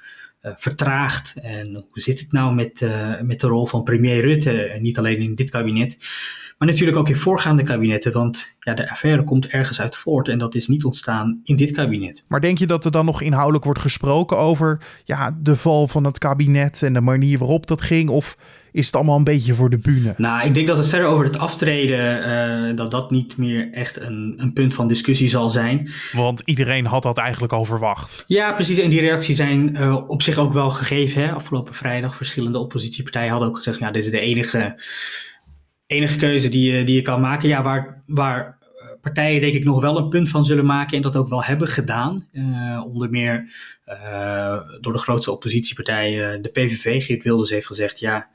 Uh, 0.43 0.51
vertraagd. 0.55 1.33
En 1.41 1.73
hoe 1.73 2.01
zit 2.01 2.19
het 2.19 2.31
nou 2.31 2.55
met, 2.55 2.81
uh, 2.81 3.21
met 3.21 3.39
de 3.39 3.47
rol 3.47 3.67
van 3.67 3.83
premier 3.83 4.21
Rutte? 4.21 4.77
Niet 4.81 4.97
alleen 4.97 5.17
in 5.17 5.35
dit 5.35 5.49
kabinet, 5.49 5.97
maar 6.57 6.67
natuurlijk 6.67 6.97
ook 6.97 7.09
in 7.09 7.15
voorgaande 7.15 7.63
kabinetten. 7.63 8.11
Want 8.11 8.55
ja, 8.59 8.73
de 8.73 8.89
affaire 8.89 9.23
komt 9.23 9.47
ergens 9.47 9.81
uit 9.81 9.95
voort 9.95 10.27
en 10.27 10.37
dat 10.37 10.55
is 10.55 10.67
niet 10.67 10.83
ontstaan 10.85 11.39
in 11.43 11.55
dit 11.55 11.71
kabinet. 11.71 12.25
Maar 12.27 12.41
denk 12.41 12.57
je 12.57 12.67
dat 12.67 12.85
er 12.85 12.91
dan 12.91 13.05
nog 13.05 13.21
inhoudelijk 13.21 13.63
wordt 13.63 13.79
gesproken 13.79 14.37
over 14.37 14.79
ja, 15.03 15.37
de 15.41 15.55
val 15.55 15.87
van 15.87 16.03
het 16.03 16.17
kabinet 16.17 16.81
en 16.83 16.93
de 16.93 17.01
manier 17.01 17.37
waarop 17.37 17.67
dat 17.67 17.81
ging? 17.81 18.09
Of 18.09 18.37
is 18.73 18.85
het 18.85 18.95
allemaal 18.95 19.17
een 19.17 19.23
beetje 19.23 19.53
voor 19.53 19.69
de 19.69 19.77
bühne? 19.77 20.13
Nou, 20.17 20.45
ik 20.45 20.53
denk 20.53 20.67
dat 20.67 20.77
het 20.77 20.87
verder 20.87 21.07
over 21.07 21.25
het 21.25 21.37
aftreden, 21.37 22.27
uh, 22.69 22.75
dat 22.75 22.91
dat 22.91 23.11
niet 23.11 23.37
meer 23.37 23.71
echt 23.71 24.01
een, 24.01 24.33
een 24.37 24.53
punt 24.53 24.73
van 24.73 24.87
discussie 24.87 25.29
zal 25.29 25.49
zijn. 25.49 25.89
Want 26.11 26.41
iedereen 26.45 26.85
had 26.85 27.03
dat 27.03 27.17
eigenlijk 27.17 27.53
al 27.53 27.65
verwacht. 27.65 28.23
Ja, 28.27 28.53
precies. 28.53 28.77
En 28.77 28.89
die 28.89 28.99
reacties 28.99 29.37
zijn 29.37 29.75
uh, 29.75 30.09
op 30.09 30.21
zich 30.21 30.37
ook 30.37 30.53
wel 30.53 30.69
gegeven. 30.69 31.21
Hè? 31.21 31.31
Afgelopen 31.31 31.73
vrijdag, 31.73 32.15
verschillende 32.15 32.57
oppositiepartijen 32.57 33.29
hadden 33.29 33.49
ook 33.49 33.55
gezegd, 33.55 33.79
ja, 33.79 33.91
dit 33.91 34.05
is 34.05 34.11
de 34.11 34.19
enige, 34.19 34.81
enige 35.87 36.17
keuze 36.17 36.49
die 36.49 36.71
je, 36.71 36.83
die 36.83 36.95
je 36.95 37.01
kan 37.01 37.21
maken. 37.21 37.49
Ja, 37.49 37.63
waar, 37.63 38.03
waar 38.05 38.57
partijen 39.01 39.41
denk 39.41 39.53
ik 39.53 39.63
nog 39.63 39.81
wel 39.81 39.97
een 39.97 40.09
punt 40.09 40.29
van 40.29 40.45
zullen 40.45 40.65
maken 40.65 40.97
en 40.97 41.03
dat 41.03 41.15
ook 41.15 41.29
wel 41.29 41.43
hebben 41.43 41.67
gedaan. 41.67 42.27
Uh, 42.31 42.81
onder 42.85 43.09
meer 43.09 43.49
uh, 43.87 44.59
door 44.81 44.93
de 44.93 44.99
grootste 44.99 45.31
oppositiepartij, 45.31 46.39
de 46.41 46.49
PVV. 46.49 47.05
Geert 47.05 47.23
Wilders 47.23 47.49
heeft 47.49 47.67
gezegd, 47.67 47.99
ja, 47.99 48.31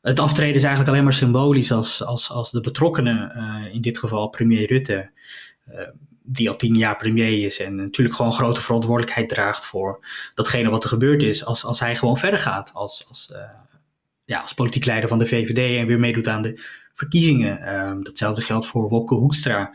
het 0.00 0.20
aftreden 0.20 0.54
is 0.54 0.62
eigenlijk 0.62 0.92
alleen 0.92 1.04
maar 1.04 1.12
symbolisch 1.12 1.72
als, 1.72 2.04
als, 2.04 2.30
als 2.30 2.50
de 2.50 2.60
betrokkenen, 2.60 3.32
uh, 3.36 3.74
in 3.74 3.80
dit 3.80 3.98
geval 3.98 4.28
premier 4.28 4.66
Rutte, 4.66 5.10
die 6.22 6.48
al 6.48 6.56
tien 6.56 6.74
jaar 6.74 6.96
premier 6.96 7.44
is 7.44 7.60
en 7.60 7.74
natuurlijk 7.74 8.16
gewoon 8.16 8.32
grote 8.32 8.60
verantwoordelijkheid 8.60 9.28
draagt 9.28 9.64
voor 9.64 10.06
datgene 10.34 10.70
wat 10.70 10.82
er 10.82 10.88
gebeurd 10.88 11.22
is, 11.22 11.44
als, 11.44 11.64
als 11.64 11.80
hij 11.80 11.96
gewoon 11.96 12.18
verder 12.18 12.40
gaat 12.40 12.70
als, 12.74 13.04
als, 13.08 13.32
ja, 14.24 14.40
als 14.40 14.54
politiek 14.54 14.84
leider 14.84 15.08
van 15.08 15.18
de 15.18 15.26
VVD 15.26 15.78
en 15.78 15.86
weer 15.86 16.00
meedoet 16.00 16.28
aan 16.28 16.42
de 16.42 16.60
verkiezingen. 17.00 17.62
Ehm, 17.62 18.02
datzelfde 18.02 18.42
geldt 18.42 18.66
voor 18.66 18.88
Wopke 18.88 19.14
Hoekstra, 19.14 19.70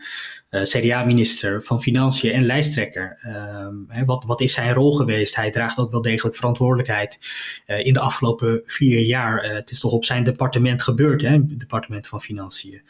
uh, 0.50 0.62
CDA-minister 0.62 1.62
van 1.62 1.82
Financiën 1.82 2.32
en 2.32 2.46
lijsttrekker. 2.46 3.18
Um, 3.26 4.04
wat, 4.04 4.24
wat 4.24 4.40
is 4.40 4.52
zijn 4.52 4.72
rol 4.72 4.92
geweest? 4.92 5.36
Hij 5.36 5.50
draagt 5.50 5.78
ook 5.78 5.90
wel 5.90 6.02
degelijk 6.02 6.36
verantwoordelijkheid 6.36 7.18
uh, 7.66 7.86
in 7.86 7.92
de 7.92 8.00
afgelopen 8.00 8.62
vier 8.64 9.00
jaar. 9.00 9.44
Uh, 9.44 9.54
het 9.54 9.70
is 9.70 9.80
toch 9.80 9.92
op 9.92 10.04
zijn 10.04 10.24
departement 10.24 10.82
gebeurd, 10.82 11.22
hè? 11.22 11.32
het 11.32 11.60
departement 11.60 12.08
van 12.08 12.20
Financiën. 12.20 12.82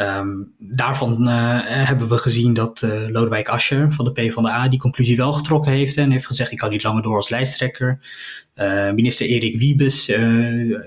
Um, 0.00 0.54
daarvan 0.58 1.28
uh, 1.28 1.60
hebben 1.64 2.08
we 2.08 2.18
gezien 2.18 2.52
dat 2.52 2.82
uh, 2.82 3.08
Lodewijk 3.08 3.48
Asscher 3.48 3.92
van 3.92 4.04
de 4.04 4.12
PvdA 4.12 4.68
die 4.68 4.78
conclusie 4.78 5.16
wel 5.16 5.32
getrokken 5.32 5.72
heeft 5.72 5.96
en 5.96 6.10
heeft 6.10 6.26
gezegd 6.26 6.50
ik 6.50 6.58
kan 6.58 6.70
niet 6.70 6.82
langer 6.82 7.02
door 7.02 7.16
als 7.16 7.28
lijsttrekker. 7.28 7.98
Uh, 8.54 8.92
minister 8.92 9.26
Erik 9.26 9.58
Wiebes 9.58 10.06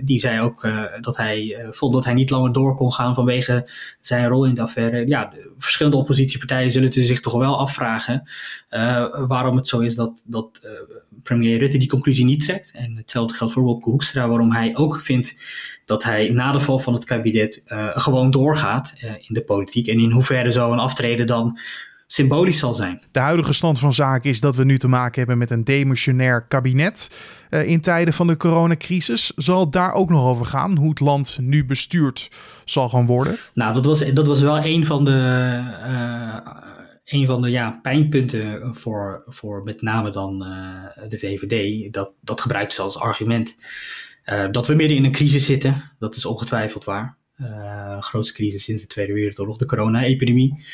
die 0.01 0.19
zei 0.19 0.41
ook 0.41 0.67
dat 1.01 1.17
hij 1.17 1.65
vond 1.69 1.93
dat 1.93 2.05
hij 2.05 2.13
niet 2.13 2.29
langer 2.29 2.51
door 2.51 2.75
kon 2.75 2.93
gaan 2.93 3.15
vanwege 3.15 3.69
zijn 4.01 4.27
rol 4.27 4.45
in 4.45 4.53
de 4.53 4.61
affaire. 4.61 5.07
Ja, 5.07 5.25
de 5.25 5.51
verschillende 5.57 5.97
oppositiepartijen 5.97 6.71
zullen 6.71 6.93
zich 6.93 7.19
toch 7.19 7.37
wel 7.37 7.57
afvragen 7.57 8.29
waarom 9.27 9.55
het 9.55 9.67
zo 9.67 9.79
is 9.79 9.95
dat, 9.95 10.23
dat 10.25 10.67
premier 11.23 11.59
Rutte 11.59 11.77
die 11.77 11.89
conclusie 11.89 12.25
niet 12.25 12.41
trekt. 12.41 12.71
En 12.75 12.95
hetzelfde 12.95 13.33
geldt 13.33 13.53
voor 13.53 13.63
Wopke 13.63 13.89
Hoekstra, 13.89 14.27
waarom 14.27 14.51
hij 14.51 14.75
ook 14.75 15.01
vindt 15.01 15.35
dat 15.85 16.03
hij 16.03 16.29
na 16.29 16.51
de 16.51 16.59
val 16.59 16.79
van 16.79 16.93
het 16.93 17.05
kabinet 17.05 17.63
gewoon 17.93 18.31
doorgaat 18.31 18.93
in 19.01 19.33
de 19.33 19.43
politiek. 19.43 19.87
En 19.87 19.99
in 19.99 20.11
hoeverre 20.11 20.51
zo 20.51 20.71
een 20.71 20.79
aftreden 20.79 21.27
dan 21.27 21.59
symbolisch 22.11 22.59
zal 22.59 22.73
zijn. 22.73 23.01
De 23.11 23.19
huidige 23.19 23.53
stand 23.53 23.79
van 23.79 23.93
zaken 23.93 24.29
is 24.29 24.39
dat 24.39 24.55
we 24.55 24.63
nu 24.63 24.77
te 24.77 24.87
maken 24.87 25.17
hebben 25.17 25.37
met 25.37 25.51
een 25.51 25.63
demissionair 25.63 26.45
kabinet 26.47 27.17
uh, 27.49 27.67
in 27.67 27.81
tijden 27.81 28.13
van 28.13 28.27
de 28.27 28.37
coronacrisis. 28.37 29.31
Zal 29.35 29.59
het 29.59 29.71
daar 29.71 29.93
ook 29.93 30.09
nog 30.09 30.25
over 30.25 30.45
gaan, 30.45 30.77
hoe 30.77 30.89
het 30.89 30.99
land 30.99 31.37
nu 31.41 31.65
bestuurd 31.65 32.29
zal 32.65 32.89
gaan 32.89 33.05
worden? 33.05 33.37
Nou, 33.53 33.73
dat 33.73 33.85
was, 33.85 34.13
dat 34.13 34.27
was 34.27 34.41
wel 34.41 34.65
een 34.65 34.85
van 34.85 35.05
de, 35.05 35.11
een 37.05 37.25
van 37.25 37.41
de 37.41 37.49
ja, 37.49 37.79
pijnpunten 37.81 38.75
voor, 38.75 39.23
voor 39.25 39.63
met 39.63 39.81
name 39.81 40.09
dan 40.09 40.39
de 41.09 41.17
VVD. 41.17 41.93
Dat, 41.93 42.11
dat 42.21 42.41
gebruikt 42.41 42.73
ze 42.73 42.81
als 42.81 42.99
argument. 42.99 43.55
Dat 44.51 44.67
we 44.67 44.75
midden 44.75 44.97
in 44.97 45.05
een 45.05 45.11
crisis 45.11 45.45
zitten, 45.45 45.91
dat 45.99 46.15
is 46.15 46.25
ongetwijfeld 46.25 46.83
waar. 46.83 47.19
Uh, 47.41 48.01
grootste 48.01 48.33
crisis 48.33 48.63
sinds 48.63 48.81
de 48.81 48.87
Tweede 48.87 49.13
Wereldoorlog, 49.13 49.57
de 49.57 49.65
corona-epidemie. 49.65 50.65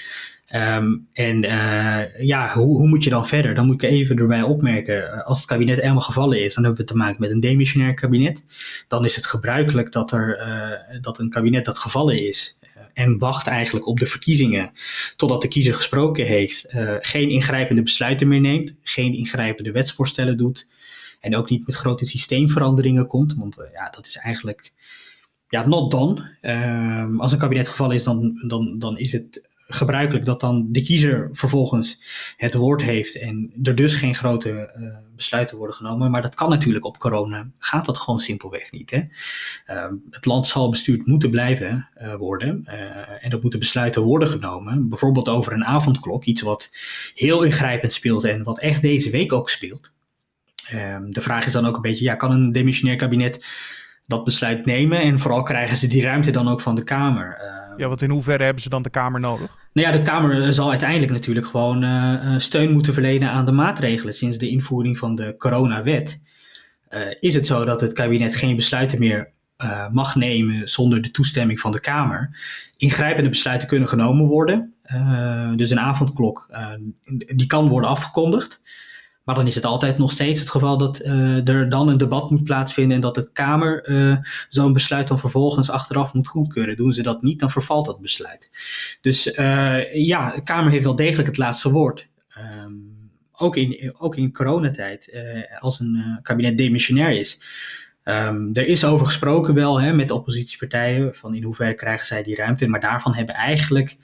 Um, 0.55 1.07
en 1.13 1.43
uh, 1.43 2.25
ja, 2.25 2.53
hoe, 2.53 2.77
hoe 2.77 2.87
moet 2.87 3.03
je 3.03 3.09
dan 3.09 3.27
verder? 3.27 3.55
Dan 3.55 3.65
moet 3.65 3.83
ik 3.83 3.89
even 3.89 4.17
erbij 4.17 4.41
opmerken, 4.41 5.25
als 5.25 5.37
het 5.37 5.47
kabinet 5.47 5.79
eenmaal 5.79 6.01
gevallen 6.01 6.43
is, 6.43 6.53
dan 6.53 6.63
hebben 6.63 6.81
we 6.81 6.87
te 6.91 6.97
maken 6.97 7.21
met 7.21 7.31
een 7.31 7.39
demissionair 7.39 7.93
kabinet. 7.93 8.43
Dan 8.87 9.05
is 9.05 9.15
het 9.15 9.25
gebruikelijk 9.25 9.91
dat, 9.91 10.11
er, 10.11 10.39
dat 11.01 11.19
een 11.19 11.29
kabinet 11.29 11.65
dat 11.65 11.77
gevallen 11.77 12.27
is 12.27 12.59
en 12.93 13.17
wacht 13.17 13.47
eigenlijk 13.47 13.87
op 13.87 13.99
de 13.99 14.07
verkiezingen 14.07 14.71
totdat 15.15 15.41
de 15.41 15.47
kiezer 15.47 15.73
gesproken 15.73 16.25
heeft, 16.25 16.65
geen 16.99 17.29
ingrijpende 17.29 17.83
besluiten 17.83 18.27
meer 18.27 18.41
neemt, 18.41 18.75
geen 18.83 19.13
ingrijpende 19.13 19.71
wetsvoorstellen 19.71 20.37
doet. 20.37 20.69
En 21.19 21.35
ook 21.35 21.49
niet 21.49 21.65
met 21.65 21.75
grote 21.75 22.05
systeemveranderingen 22.05 23.07
komt. 23.07 23.35
Want 23.35 23.55
ja, 23.73 23.89
dat 23.89 24.05
is 24.05 24.17
eigenlijk 24.17 24.71
ja, 25.49 25.67
not 25.67 25.91
done. 25.91 26.37
Um, 26.41 27.21
als 27.21 27.31
een 27.31 27.39
kabinet 27.39 27.67
gevallen 27.67 27.95
is, 27.95 28.03
dan, 28.03 28.43
dan, 28.47 28.79
dan 28.79 28.97
is 28.97 29.11
het 29.11 29.47
gebruikelijk 29.69 30.25
dat 30.25 30.39
dan 30.39 30.65
de 30.69 30.81
kiezer 30.81 31.29
vervolgens 31.31 32.01
het 32.37 32.53
woord 32.53 32.81
heeft 32.81 33.19
en 33.19 33.53
er 33.63 33.75
dus 33.75 33.95
geen 33.95 34.15
grote 34.15 34.73
uh, 34.77 34.97
besluiten 35.15 35.57
worden 35.57 35.75
genomen. 35.75 36.11
Maar 36.11 36.21
dat 36.21 36.35
kan 36.35 36.49
natuurlijk 36.49 36.85
op 36.85 36.97
corona, 36.97 37.49
gaat 37.59 37.85
dat 37.85 37.97
gewoon 37.97 38.19
simpelweg 38.19 38.71
niet. 38.71 38.89
Hè? 38.91 39.01
Uh, 39.75 39.91
het 40.09 40.25
land 40.25 40.47
zal 40.47 40.69
bestuurd 40.69 41.05
moeten 41.05 41.29
blijven 41.29 41.89
uh, 42.01 42.15
worden 42.15 42.65
en 43.21 43.31
er 43.31 43.39
moeten 43.41 43.59
besluiten 43.59 44.01
worden 44.01 44.27
genomen. 44.27 44.89
Bijvoorbeeld 44.89 45.29
over 45.29 45.53
een 45.53 45.65
avondklok, 45.65 46.25
iets 46.25 46.41
wat 46.41 46.69
heel 47.13 47.43
ingrijpend 47.43 47.93
speelt 47.93 48.23
en 48.23 48.43
wat 48.43 48.59
echt 48.59 48.81
deze 48.81 49.09
week 49.09 49.33
ook 49.33 49.49
speelt. 49.49 49.95
Um, 50.73 51.13
de 51.13 51.21
vraag 51.21 51.45
is 51.45 51.51
dan 51.51 51.65
ook 51.65 51.75
een 51.75 51.81
beetje, 51.81 52.03
ja, 52.03 52.15
kan 52.15 52.31
een 52.31 52.51
demissionair 52.51 52.97
kabinet 52.97 53.45
dat 54.07 54.23
besluit 54.23 54.65
nemen? 54.65 55.01
En 55.01 55.19
vooral 55.19 55.43
krijgen 55.43 55.77
ze 55.77 55.87
die 55.87 56.01
ruimte 56.01 56.31
dan 56.31 56.47
ook 56.47 56.61
van 56.61 56.75
de 56.75 56.83
Kamer? 56.83 57.37
Uh, 57.41 57.77
ja, 57.77 57.87
want 57.87 58.01
in 58.01 58.09
hoeverre 58.09 58.43
hebben 58.43 58.63
ze 58.63 58.69
dan 58.69 58.81
de 58.81 58.89
Kamer 58.89 59.19
nodig? 59.19 59.57
Nou 59.73 59.87
ja, 59.87 59.93
de 59.93 60.01
Kamer 60.01 60.53
zal 60.53 60.69
uiteindelijk 60.69 61.11
natuurlijk 61.11 61.47
gewoon 61.47 61.83
uh, 61.83 62.33
steun 62.37 62.71
moeten 62.71 62.93
verlenen 62.93 63.31
aan 63.31 63.45
de 63.45 63.51
maatregelen. 63.51 64.13
Sinds 64.13 64.37
de 64.37 64.49
invoering 64.49 64.97
van 64.97 65.15
de 65.15 65.35
coronawet 65.37 66.21
uh, 66.89 66.99
is 67.19 67.33
het 67.33 67.47
zo 67.47 67.65
dat 67.65 67.81
het 67.81 67.93
kabinet 67.93 68.35
geen 68.35 68.55
besluiten 68.55 68.99
meer 68.99 69.31
uh, 69.63 69.89
mag 69.89 70.15
nemen 70.15 70.67
zonder 70.67 71.01
de 71.01 71.11
toestemming 71.11 71.59
van 71.59 71.71
de 71.71 71.79
Kamer. 71.79 72.37
Ingrijpende 72.77 73.29
besluiten 73.29 73.67
kunnen 73.67 73.87
genomen 73.87 74.25
worden. 74.25 74.73
Uh, 74.93 75.55
dus 75.55 75.69
een 75.69 75.79
avondklok, 75.79 76.47
uh, 76.51 76.67
die 77.35 77.47
kan 77.47 77.67
worden 77.67 77.89
afgekondigd. 77.89 78.61
Maar 79.27 79.35
dan 79.35 79.47
is 79.47 79.55
het 79.55 79.65
altijd 79.65 79.97
nog 79.97 80.11
steeds 80.11 80.39
het 80.39 80.49
geval 80.49 80.77
dat 80.77 81.01
uh, 81.01 81.47
er 81.47 81.69
dan 81.69 81.89
een 81.89 81.97
debat 81.97 82.31
moet 82.31 82.43
plaatsvinden 82.43 82.95
en 82.95 83.01
dat 83.01 83.15
de 83.15 83.29
Kamer 83.33 83.89
uh, 83.89 84.17
zo'n 84.49 84.73
besluit 84.73 85.07
dan 85.07 85.19
vervolgens 85.19 85.69
achteraf 85.69 86.13
moet 86.13 86.27
goedkeuren. 86.27 86.75
Doen 86.75 86.91
ze 86.91 87.03
dat 87.03 87.21
niet, 87.21 87.39
dan 87.39 87.49
vervalt 87.49 87.85
dat 87.85 88.01
besluit. 88.01 88.51
Dus 89.01 89.27
uh, 89.27 90.05
ja, 90.05 90.35
de 90.35 90.43
Kamer 90.43 90.71
heeft 90.71 90.83
wel 90.83 90.95
degelijk 90.95 91.27
het 91.27 91.37
laatste 91.37 91.71
woord. 91.71 92.07
Um, 92.63 93.09
ook, 93.31 93.55
in, 93.55 93.95
ook 93.97 94.15
in 94.15 94.33
coronatijd, 94.33 95.13
als 95.59 95.79
een 95.79 96.19
kabinet 96.21 96.57
demissionair 96.57 97.11
is. 97.11 97.41
Um, 98.03 98.49
er 98.53 98.67
is 98.67 98.85
over 98.85 99.05
gesproken 99.05 99.53
wel 99.53 99.81
hè, 99.81 99.93
met 99.93 100.11
oppositiepartijen, 100.11 101.15
van 101.15 101.33
in 101.33 101.43
hoeverre 101.43 101.73
krijgen 101.73 102.05
zij 102.05 102.23
die 102.23 102.35
ruimte. 102.35 102.67
Maar 102.67 102.81
daarvan 102.81 103.15
hebben 103.15 103.35
eigenlijk 103.35 103.97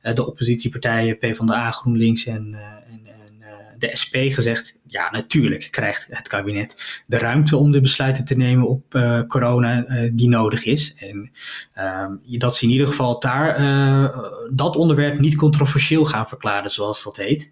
de 0.00 0.26
oppositiepartijen 0.26 1.18
PvdA, 1.18 1.70
GroenLinks 1.70 2.26
en, 2.26 2.54
en 2.90 3.05
de 3.78 3.90
SP 4.02 4.14
gezegd, 4.28 4.78
ja 4.86 5.10
natuurlijk 5.10 5.68
krijgt 5.70 6.06
het 6.10 6.28
kabinet 6.28 7.02
de 7.06 7.18
ruimte 7.18 7.56
om 7.56 7.70
de 7.70 7.80
besluiten 7.80 8.24
te 8.24 8.36
nemen 8.36 8.68
op 8.68 8.94
uh, 8.94 9.22
corona 9.22 9.86
uh, 9.86 10.10
die 10.14 10.28
nodig 10.28 10.64
is. 10.64 10.94
En 10.94 11.30
uh, 11.78 12.38
dat 12.38 12.56
ze 12.56 12.64
in 12.64 12.70
ieder 12.70 12.86
geval 12.86 13.20
daar 13.20 13.56
eh, 13.56 14.18
dat 14.52 14.76
onderwerp 14.76 15.18
niet 15.18 15.36
controversieel 15.36 16.04
gaan 16.04 16.28
verklaren, 16.28 16.70
zoals 16.70 17.04
dat 17.04 17.16
heet. 17.16 17.50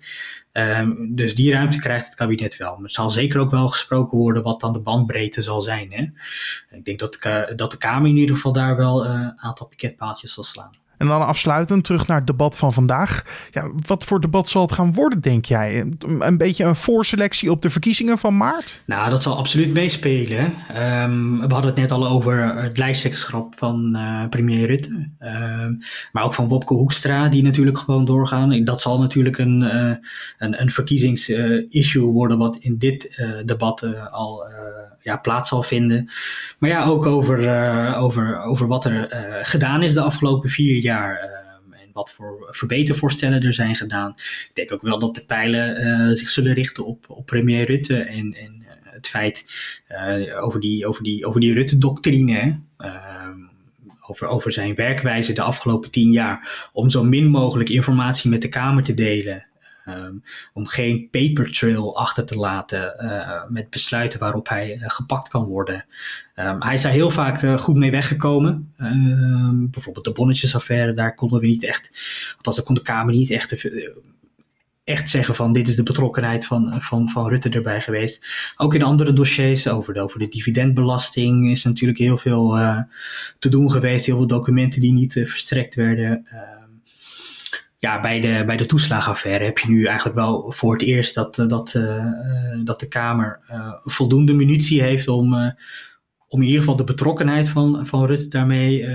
Um, 0.52 1.14
dus 1.14 1.34
die 1.34 1.52
ruimte 1.52 1.80
krijgt 1.80 2.06
het 2.06 2.14
kabinet 2.14 2.56
wel. 2.56 2.74
Maar 2.74 2.82
het 2.82 2.92
zal 2.92 3.10
zeker 3.10 3.40
ook 3.40 3.50
wel 3.50 3.68
gesproken 3.68 4.18
worden 4.18 4.42
wat 4.42 4.60
dan 4.60 4.72
de 4.72 4.80
bandbreedte 4.80 5.42
zal 5.42 5.60
zijn. 5.60 5.92
Hè? 5.92 6.02
Ik 6.76 6.84
denk 6.84 6.98
dat 6.98 7.12
de, 7.12 7.52
dat 7.56 7.70
de 7.70 7.76
Kamer 7.76 8.10
in 8.10 8.16
ieder 8.16 8.34
geval 8.34 8.52
daar 8.52 8.76
wel 8.76 9.06
een 9.06 9.40
aantal 9.40 9.66
piketpaaltjes 9.66 10.34
zal 10.34 10.44
slaan. 10.44 10.70
En 10.98 11.06
dan 11.06 11.26
afsluitend 11.26 11.84
terug 11.84 12.06
naar 12.06 12.16
het 12.18 12.26
debat 12.26 12.56
van 12.56 12.72
vandaag. 12.72 13.24
Ja, 13.50 13.70
wat 13.86 14.04
voor 14.04 14.20
debat 14.20 14.48
zal 14.48 14.62
het 14.62 14.72
gaan 14.72 14.92
worden, 14.92 15.20
denk 15.20 15.44
jij? 15.44 15.92
Een 16.18 16.36
beetje 16.36 16.64
een 16.64 16.76
voorselectie 16.76 17.50
op 17.50 17.62
de 17.62 17.70
verkiezingen 17.70 18.18
van 18.18 18.36
maart? 18.36 18.82
Nou, 18.86 19.10
dat 19.10 19.22
zal 19.22 19.36
absoluut 19.36 19.72
meespelen. 19.72 20.44
Um, 20.44 21.40
we 21.40 21.52
hadden 21.52 21.70
het 21.70 21.76
net 21.76 21.90
al 21.90 22.08
over 22.08 22.56
het 22.56 22.78
lijsttrekkerschap 22.78 23.54
van 23.56 23.92
uh, 23.96 24.28
premier 24.28 24.66
Rutte. 24.66 25.08
Um, 25.20 25.78
maar 26.12 26.24
ook 26.24 26.34
van 26.34 26.48
Wopke 26.48 26.74
Hoekstra, 26.74 27.28
die 27.28 27.42
natuurlijk 27.42 27.78
gewoon 27.78 28.04
doorgaan. 28.04 28.64
Dat 28.64 28.80
zal 28.80 28.98
natuurlijk 28.98 29.38
een, 29.38 29.60
uh, 29.60 29.92
een, 30.38 30.60
een 30.60 30.70
verkiezingsissue 30.70 32.06
uh, 32.06 32.12
worden, 32.12 32.38
wat 32.38 32.56
in 32.56 32.78
dit 32.78 33.22
debat 33.44 33.86
al 34.10 34.44
ja, 35.04 35.16
plaats 35.16 35.48
zal 35.48 35.62
vinden. 35.62 36.10
Maar 36.58 36.70
ja, 36.70 36.84
ook 36.84 37.06
over, 37.06 37.40
uh, 37.40 38.02
over, 38.02 38.42
over 38.42 38.66
wat 38.66 38.84
er 38.84 39.12
uh, 39.12 39.38
gedaan 39.42 39.82
is 39.82 39.94
de 39.94 40.00
afgelopen 40.00 40.50
vier 40.50 40.76
jaar. 40.76 41.24
Uh, 41.24 41.80
en 41.80 41.90
wat 41.92 42.12
voor 42.12 42.46
verbetervoorstellen 42.50 43.42
er 43.42 43.54
zijn 43.54 43.76
gedaan. 43.76 44.14
Ik 44.48 44.50
denk 44.52 44.72
ook 44.72 44.82
wel 44.82 44.98
dat 44.98 45.14
de 45.14 45.24
pijlen 45.24 46.16
zich 46.16 46.28
zullen 46.28 46.54
richten 46.54 46.86
op, 46.86 47.04
op 47.08 47.26
premier 47.26 47.66
Rutte. 47.66 48.00
En, 48.00 48.34
en 48.34 48.66
het 48.82 49.08
feit 49.08 49.44
over 50.40 50.60
die, 50.60 50.86
over 50.86 51.02
die, 51.02 51.26
over 51.26 51.40
die 51.40 51.54
Rutte-doctrine. 51.54 52.58
over, 54.06 54.26
over 54.26 54.52
zijn 54.52 54.74
werkwijze 54.74 55.32
de 55.32 55.42
afgelopen 55.42 55.90
tien 55.90 56.10
jaar. 56.10 56.68
Om 56.72 56.90
zo 56.90 57.04
min 57.04 57.26
mogelijk 57.26 57.68
informatie 57.68 58.30
met 58.30 58.42
de 58.42 58.48
Kamer 58.48 58.82
te 58.82 58.94
delen. 58.94 59.46
Um, 59.88 60.22
om 60.52 60.66
geen 60.66 61.08
paper 61.10 61.52
trail 61.52 61.96
achter 61.96 62.26
te 62.26 62.36
laten 62.36 62.94
uh, 63.00 63.42
met 63.48 63.70
besluiten 63.70 64.18
waarop 64.18 64.48
hij 64.48 64.76
uh, 64.76 64.82
gepakt 64.86 65.28
kan 65.28 65.44
worden. 65.44 65.84
Um, 66.36 66.62
hij 66.62 66.74
is 66.74 66.82
daar 66.82 66.92
heel 66.92 67.10
vaak 67.10 67.42
uh, 67.42 67.58
goed 67.58 67.76
mee 67.76 67.90
weggekomen. 67.90 68.72
Um, 68.78 69.70
bijvoorbeeld 69.70 70.04
de 70.04 70.12
bonnetjesaffaire, 70.12 70.92
daar 70.92 71.14
konden 71.14 71.40
we 71.40 71.46
niet 71.46 71.64
echt, 71.64 71.90
althans 72.36 72.56
daar 72.56 72.64
kon 72.64 72.74
de 72.74 72.82
Kamer 72.82 73.14
niet 73.14 73.30
echt, 73.30 73.70
echt 74.84 75.10
zeggen 75.10 75.34
van 75.34 75.52
dit 75.52 75.68
is 75.68 75.76
de 75.76 75.82
betrokkenheid 75.82 76.46
van, 76.46 76.82
van, 76.82 77.08
van 77.08 77.28
Rutte 77.28 77.48
erbij 77.48 77.80
geweest. 77.80 78.26
Ook 78.56 78.74
in 78.74 78.82
andere 78.82 79.12
dossiers 79.12 79.68
over 79.68 79.94
de, 79.94 80.00
over 80.00 80.18
de 80.18 80.28
dividendbelasting 80.28 81.50
is 81.50 81.64
natuurlijk 81.64 81.98
heel 81.98 82.18
veel 82.18 82.58
te 83.38 83.48
doen 83.48 83.70
geweest. 83.70 84.06
Heel 84.06 84.16
veel 84.16 84.26
documenten 84.26 84.80
die 84.80 84.92
niet 84.92 85.12
verstrekt 85.12 85.74
werden 85.74 86.26
ja, 87.84 88.00
bij 88.00 88.20
de, 88.20 88.42
bij 88.46 88.56
de 88.56 88.66
toeslagenaffaire 88.66 89.44
heb 89.44 89.58
je 89.58 89.68
nu 89.68 89.84
eigenlijk 89.84 90.16
wel 90.16 90.52
voor 90.52 90.72
het 90.72 90.82
eerst 90.82 91.14
dat, 91.14 91.34
dat, 91.34 91.78
dat 92.64 92.80
de 92.80 92.88
Kamer 92.88 93.40
voldoende 93.82 94.32
munitie 94.32 94.82
heeft 94.82 95.08
om, 95.08 95.34
om 96.28 96.40
in 96.40 96.46
ieder 96.46 96.60
geval 96.60 96.76
de 96.76 96.84
betrokkenheid 96.84 97.48
van, 97.48 97.86
van 97.86 98.06
Rutte 98.06 98.28
daarmee 98.28 98.88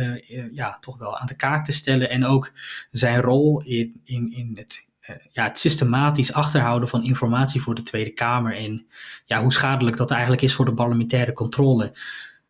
ja, 0.51 0.77
toch 0.79 0.98
wel 0.98 1.17
aan 1.17 1.27
de 1.27 1.36
kaak 1.36 1.65
te 1.65 1.72
stellen. 1.72 2.10
En 2.10 2.25
ook 2.25 2.51
zijn 2.91 3.22
rol 3.22 3.62
in, 3.62 4.01
in, 4.03 4.31
in 4.31 4.51
het 4.55 4.88
eh, 5.10 5.15
ja, 5.31 5.43
het 5.43 5.60
systematisch 5.60 6.34
achterhouden 6.34 6.89
van 6.89 7.03
informatie 7.03 7.62
voor 7.62 7.75
de 7.75 7.84
Tweede 7.84 8.10
Kamer 8.10 8.58
en 8.58 8.86
ja, 9.25 9.41
hoe 9.41 9.53
schadelijk 9.53 9.98
dat 9.98 10.12
eigenlijk 10.12 10.41
is 10.41 10.53
voor 10.53 10.65
de 10.65 10.74
parlementaire 10.74 11.34
controle. 11.34 11.93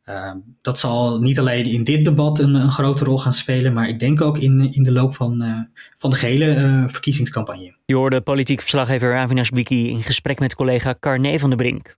Uh, 0.10 0.32
dat 0.62 0.80
zal 0.80 1.20
niet 1.20 1.40
alleen 1.40 1.66
in 1.66 1.84
dit 1.84 2.06
debat 2.06 2.40
een, 2.40 2.54
een, 2.54 2.72
grote 2.72 3.04
rol 3.04 3.18
gaan 3.18 3.34
spelen, 3.34 3.74
maar 3.74 3.88
ik 3.88 4.00
denk 4.00 4.22
ook 4.22 4.38
in, 4.38 4.74
in 4.74 4.84
de 4.84 4.92
loop 4.92 5.16
van, 5.16 5.44
uh, 5.44 5.60
van 5.98 6.10
de 6.10 6.16
gehele 6.16 6.56
uh, 6.56 6.84
verkiezingscampagne. 6.88 7.76
Je 7.86 7.96
hoorde 7.96 8.22
politiek 8.22 8.60
verslaggever 8.60 9.18
Avinash 9.18 9.50
Biki 9.50 9.90
in 9.90 10.04
gesprek 10.04 10.40
met 10.40 10.56
collega 10.56 10.96
Carne 11.00 11.40
van 11.40 11.50
der 11.50 11.58
Brink. 11.58 11.98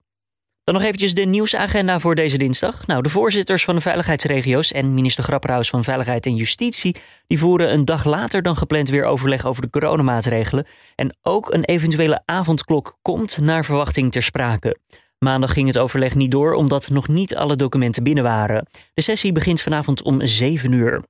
Dan 0.64 0.74
nog 0.74 0.82
eventjes 0.82 1.14
de 1.14 1.24
nieuwsagenda 1.24 1.98
voor 1.98 2.14
deze 2.14 2.38
dinsdag. 2.38 2.86
Nou, 2.86 3.02
de 3.02 3.08
voorzitters 3.08 3.64
van 3.64 3.74
de 3.74 3.80
veiligheidsregio's 3.80 4.72
en 4.72 4.94
minister 4.94 5.24
Grapperhaus 5.24 5.68
van 5.68 5.84
Veiligheid 5.84 6.26
en 6.26 6.36
Justitie... 6.36 6.96
die 7.26 7.38
voeren 7.38 7.72
een 7.72 7.84
dag 7.84 8.04
later 8.04 8.42
dan 8.42 8.56
gepland 8.56 8.88
weer 8.88 9.04
overleg 9.04 9.46
over 9.46 9.62
de 9.62 9.70
coronamaatregelen. 9.70 10.66
En 10.94 11.16
ook 11.22 11.54
een 11.54 11.64
eventuele 11.64 12.22
avondklok 12.24 12.98
komt 13.02 13.38
naar 13.38 13.64
verwachting 13.64 14.12
ter 14.12 14.22
sprake. 14.22 14.78
Maandag 15.22 15.52
ging 15.52 15.66
het 15.66 15.78
overleg 15.78 16.14
niet 16.14 16.30
door 16.30 16.54
omdat 16.54 16.88
nog 16.90 17.08
niet 17.08 17.36
alle 17.36 17.56
documenten 17.56 18.02
binnen 18.02 18.24
waren. 18.24 18.66
De 18.94 19.02
sessie 19.02 19.32
begint 19.32 19.60
vanavond 19.60 20.02
om 20.02 20.26
7 20.26 20.72
uur. 20.72 21.02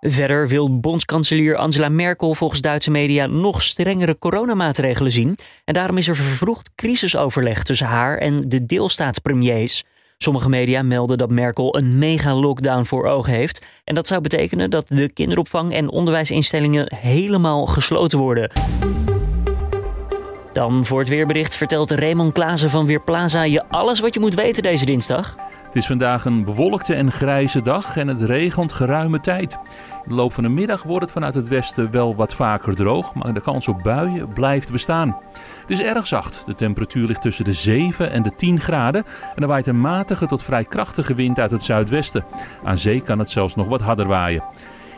Verder 0.00 0.48
wil 0.48 0.80
bondskanselier 0.80 1.56
Angela 1.56 1.88
Merkel 1.88 2.34
volgens 2.34 2.60
Duitse 2.60 2.90
media 2.90 3.26
nog 3.26 3.62
strengere 3.62 4.18
coronamaatregelen 4.18 5.12
zien. 5.12 5.38
En 5.64 5.74
daarom 5.74 5.96
is 5.96 6.08
er 6.08 6.16
vervroegd 6.16 6.70
crisisoverleg 6.74 7.62
tussen 7.62 7.86
haar 7.86 8.18
en 8.18 8.48
de 8.48 8.66
deelstaatspremiers. 8.66 9.84
Sommige 10.18 10.48
media 10.48 10.82
melden 10.82 11.18
dat 11.18 11.30
Merkel 11.30 11.76
een 11.76 11.98
mega-lockdown 11.98 12.84
voor 12.84 13.06
ogen 13.06 13.32
heeft. 13.32 13.66
En 13.84 13.94
dat 13.94 14.06
zou 14.06 14.20
betekenen 14.20 14.70
dat 14.70 14.88
de 14.88 15.08
kinderopvang 15.08 15.72
en 15.72 15.88
onderwijsinstellingen 15.88 16.94
helemaal 16.96 17.66
gesloten 17.66 18.18
worden. 18.18 18.50
Dan 20.52 20.84
voor 20.84 20.98
het 20.98 21.08
weerbericht 21.08 21.54
vertelt 21.56 21.90
Raymond 21.90 22.32
Klaassen 22.32 22.70
van 22.70 22.86
Weerplaza 22.86 23.42
je 23.42 23.68
alles 23.68 24.00
wat 24.00 24.14
je 24.14 24.20
moet 24.20 24.34
weten 24.34 24.62
deze 24.62 24.84
dinsdag. 24.84 25.36
Het 25.64 25.76
is 25.76 25.86
vandaag 25.86 26.24
een 26.24 26.44
bewolkte 26.44 26.94
en 26.94 27.12
grijze 27.12 27.62
dag 27.62 27.96
en 27.96 28.08
het 28.08 28.22
regent 28.22 28.72
geruime 28.72 29.20
tijd. 29.20 29.52
In 30.04 30.08
de 30.08 30.14
loop 30.14 30.32
van 30.32 30.42
de 30.42 30.48
middag 30.48 30.82
wordt 30.82 31.02
het 31.04 31.12
vanuit 31.12 31.34
het 31.34 31.48
westen 31.48 31.90
wel 31.90 32.16
wat 32.16 32.34
vaker 32.34 32.76
droog, 32.76 33.14
maar 33.14 33.34
de 33.34 33.40
kans 33.40 33.68
op 33.68 33.82
buien 33.82 34.32
blijft 34.32 34.72
bestaan. 34.72 35.16
Het 35.60 35.70
is 35.70 35.82
erg 35.82 36.06
zacht. 36.06 36.42
De 36.46 36.54
temperatuur 36.54 37.06
ligt 37.06 37.22
tussen 37.22 37.44
de 37.44 37.52
7 37.52 38.10
en 38.10 38.22
de 38.22 38.34
10 38.34 38.60
graden 38.60 39.04
en 39.34 39.42
er 39.42 39.48
waait 39.48 39.66
een 39.66 39.80
matige 39.80 40.26
tot 40.26 40.42
vrij 40.42 40.64
krachtige 40.64 41.14
wind 41.14 41.38
uit 41.38 41.50
het 41.50 41.62
zuidwesten. 41.62 42.24
Aan 42.64 42.78
zee 42.78 43.00
kan 43.00 43.18
het 43.18 43.30
zelfs 43.30 43.54
nog 43.54 43.68
wat 43.68 43.80
harder 43.80 44.06
waaien. 44.06 44.44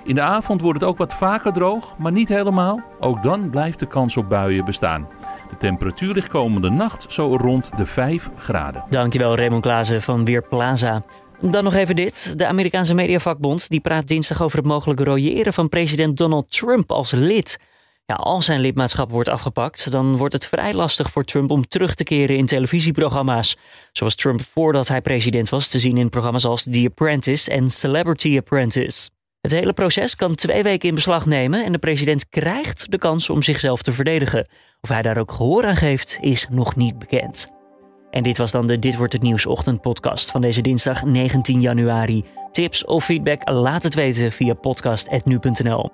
In 0.05 0.15
de 0.15 0.21
avond 0.21 0.61
wordt 0.61 0.81
het 0.81 0.89
ook 0.89 0.99
wat 0.99 1.15
vaker 1.15 1.53
droog, 1.53 1.99
maar 1.99 2.13
niet 2.13 2.29
helemaal. 2.29 2.81
Ook 3.01 3.23
dan 3.23 3.51
blijft 3.51 3.79
de 3.79 3.87
kans 3.87 4.17
op 4.17 4.29
buien 4.29 4.65
bestaan. 4.65 5.09
De 5.53 5.59
temperatuur 5.59 6.15
ligt 6.15 6.29
komende 6.29 6.71
nacht 6.71 7.13
zo 7.13 7.37
rond 7.37 7.71
de 7.77 7.87
5 7.87 8.31
graden. 8.39 8.85
Dankjewel 8.91 9.37
Raymond 9.37 9.63
Klaassen 9.63 10.03
van 10.03 10.25
Weerplaza. 10.25 11.05
Dan 11.41 11.65
nog 11.65 11.75
even 11.75 11.97
dit. 11.97 12.39
De 12.39 12.47
Amerikaanse 12.47 12.95
mediavakbond 12.95 13.69
die 13.69 13.81
praat 13.81 14.09
dinsdag 14.09 14.43
over 14.43 14.59
het 14.59 14.67
mogelijke 14.67 15.05
royeren 15.05 15.53
van 15.53 15.69
president 15.69 16.17
Donald 16.17 16.51
Trump 16.51 16.91
als 16.91 17.11
lid. 17.11 17.59
Ja, 18.07 18.15
als 18.15 18.45
zijn 18.45 18.61
lidmaatschap 18.61 19.11
wordt 19.11 19.29
afgepakt, 19.29 19.91
dan 19.91 20.17
wordt 20.17 20.33
het 20.33 20.47
vrij 20.47 20.75
lastig 20.75 21.11
voor 21.11 21.25
Trump 21.25 21.51
om 21.51 21.69
terug 21.69 21.95
te 21.95 22.05
keren 22.05 22.37
in 22.37 22.47
televisieprogramma's. 22.47 23.57
Zoals 23.93 24.15
Trump 24.15 24.41
voordat 24.43 24.89
hij 24.89 25.01
president 25.01 25.49
was 25.49 25.69
te 25.69 25.79
zien 25.79 25.97
in 25.97 26.09
programma's 26.09 26.45
als 26.45 26.63
The 26.63 26.85
Apprentice 26.89 27.51
en 27.51 27.71
Celebrity 27.71 28.37
Apprentice. 28.37 29.09
Het 29.43 29.53
hele 29.53 29.73
proces 29.73 30.17
kan 30.17 30.35
twee 30.35 30.63
weken 30.63 30.89
in 30.89 30.95
beslag 30.95 31.27
nemen 31.27 31.65
en 31.65 31.73
de 31.73 31.79
president 31.79 32.29
krijgt 32.29 32.91
de 32.91 32.99
kans 32.99 33.31
om 33.31 33.43
zichzelf 33.43 33.83
te 33.83 33.93
verdedigen. 33.93 34.47
Of 34.81 34.89
hij 34.89 35.03
daar 35.03 35.19
ook 35.19 35.33
gehoor 35.33 35.65
aan 35.65 35.77
geeft, 35.77 36.19
is 36.21 36.47
nog 36.51 36.77
niet 36.77 36.99
bekend. 36.99 37.51
En 38.11 38.23
dit 38.23 38.39
was 38.39 38.51
dan 38.51 38.67
de 38.67 38.79
Dit 38.79 38.97
wordt 38.97 39.13
het 39.13 39.23
nieuws 39.23 39.47
ochtendpodcast 39.47 40.31
van 40.31 40.41
deze 40.41 40.61
dinsdag 40.61 41.05
19 41.05 41.61
januari. 41.61 42.25
Tips 42.53 42.85
of 42.85 43.05
feedback 43.05 43.49
laat 43.51 43.83
het 43.83 43.95
weten 43.95 44.33
via 44.33 44.55
podcast.nu.nl. 44.55 45.91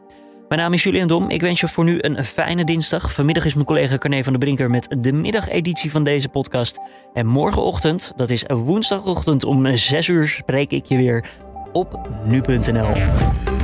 Mijn 0.48 0.60
naam 0.60 0.72
is 0.72 0.82
Julian 0.82 1.08
Dom. 1.08 1.30
Ik 1.30 1.40
wens 1.40 1.60
je 1.60 1.68
voor 1.68 1.84
nu 1.84 1.98
een 2.00 2.24
fijne 2.24 2.64
dinsdag. 2.64 3.12
Vanmiddag 3.14 3.44
is 3.44 3.54
mijn 3.54 3.66
collega 3.66 3.98
Carne 3.98 4.24
van 4.24 4.32
der 4.32 4.40
Brinker 4.40 4.70
met 4.70 4.96
de 4.98 5.12
middageditie 5.12 5.90
van 5.90 6.04
deze 6.04 6.28
podcast. 6.28 6.78
En 7.12 7.26
morgenochtend, 7.26 8.12
dat 8.16 8.30
is 8.30 8.44
woensdagochtend 8.48 9.44
om 9.44 9.76
6 9.76 10.08
uur, 10.08 10.28
spreek 10.28 10.70
ik 10.70 10.86
je 10.86 10.96
weer 10.96 11.24
op 11.72 12.08
nu.nl. 12.24 13.57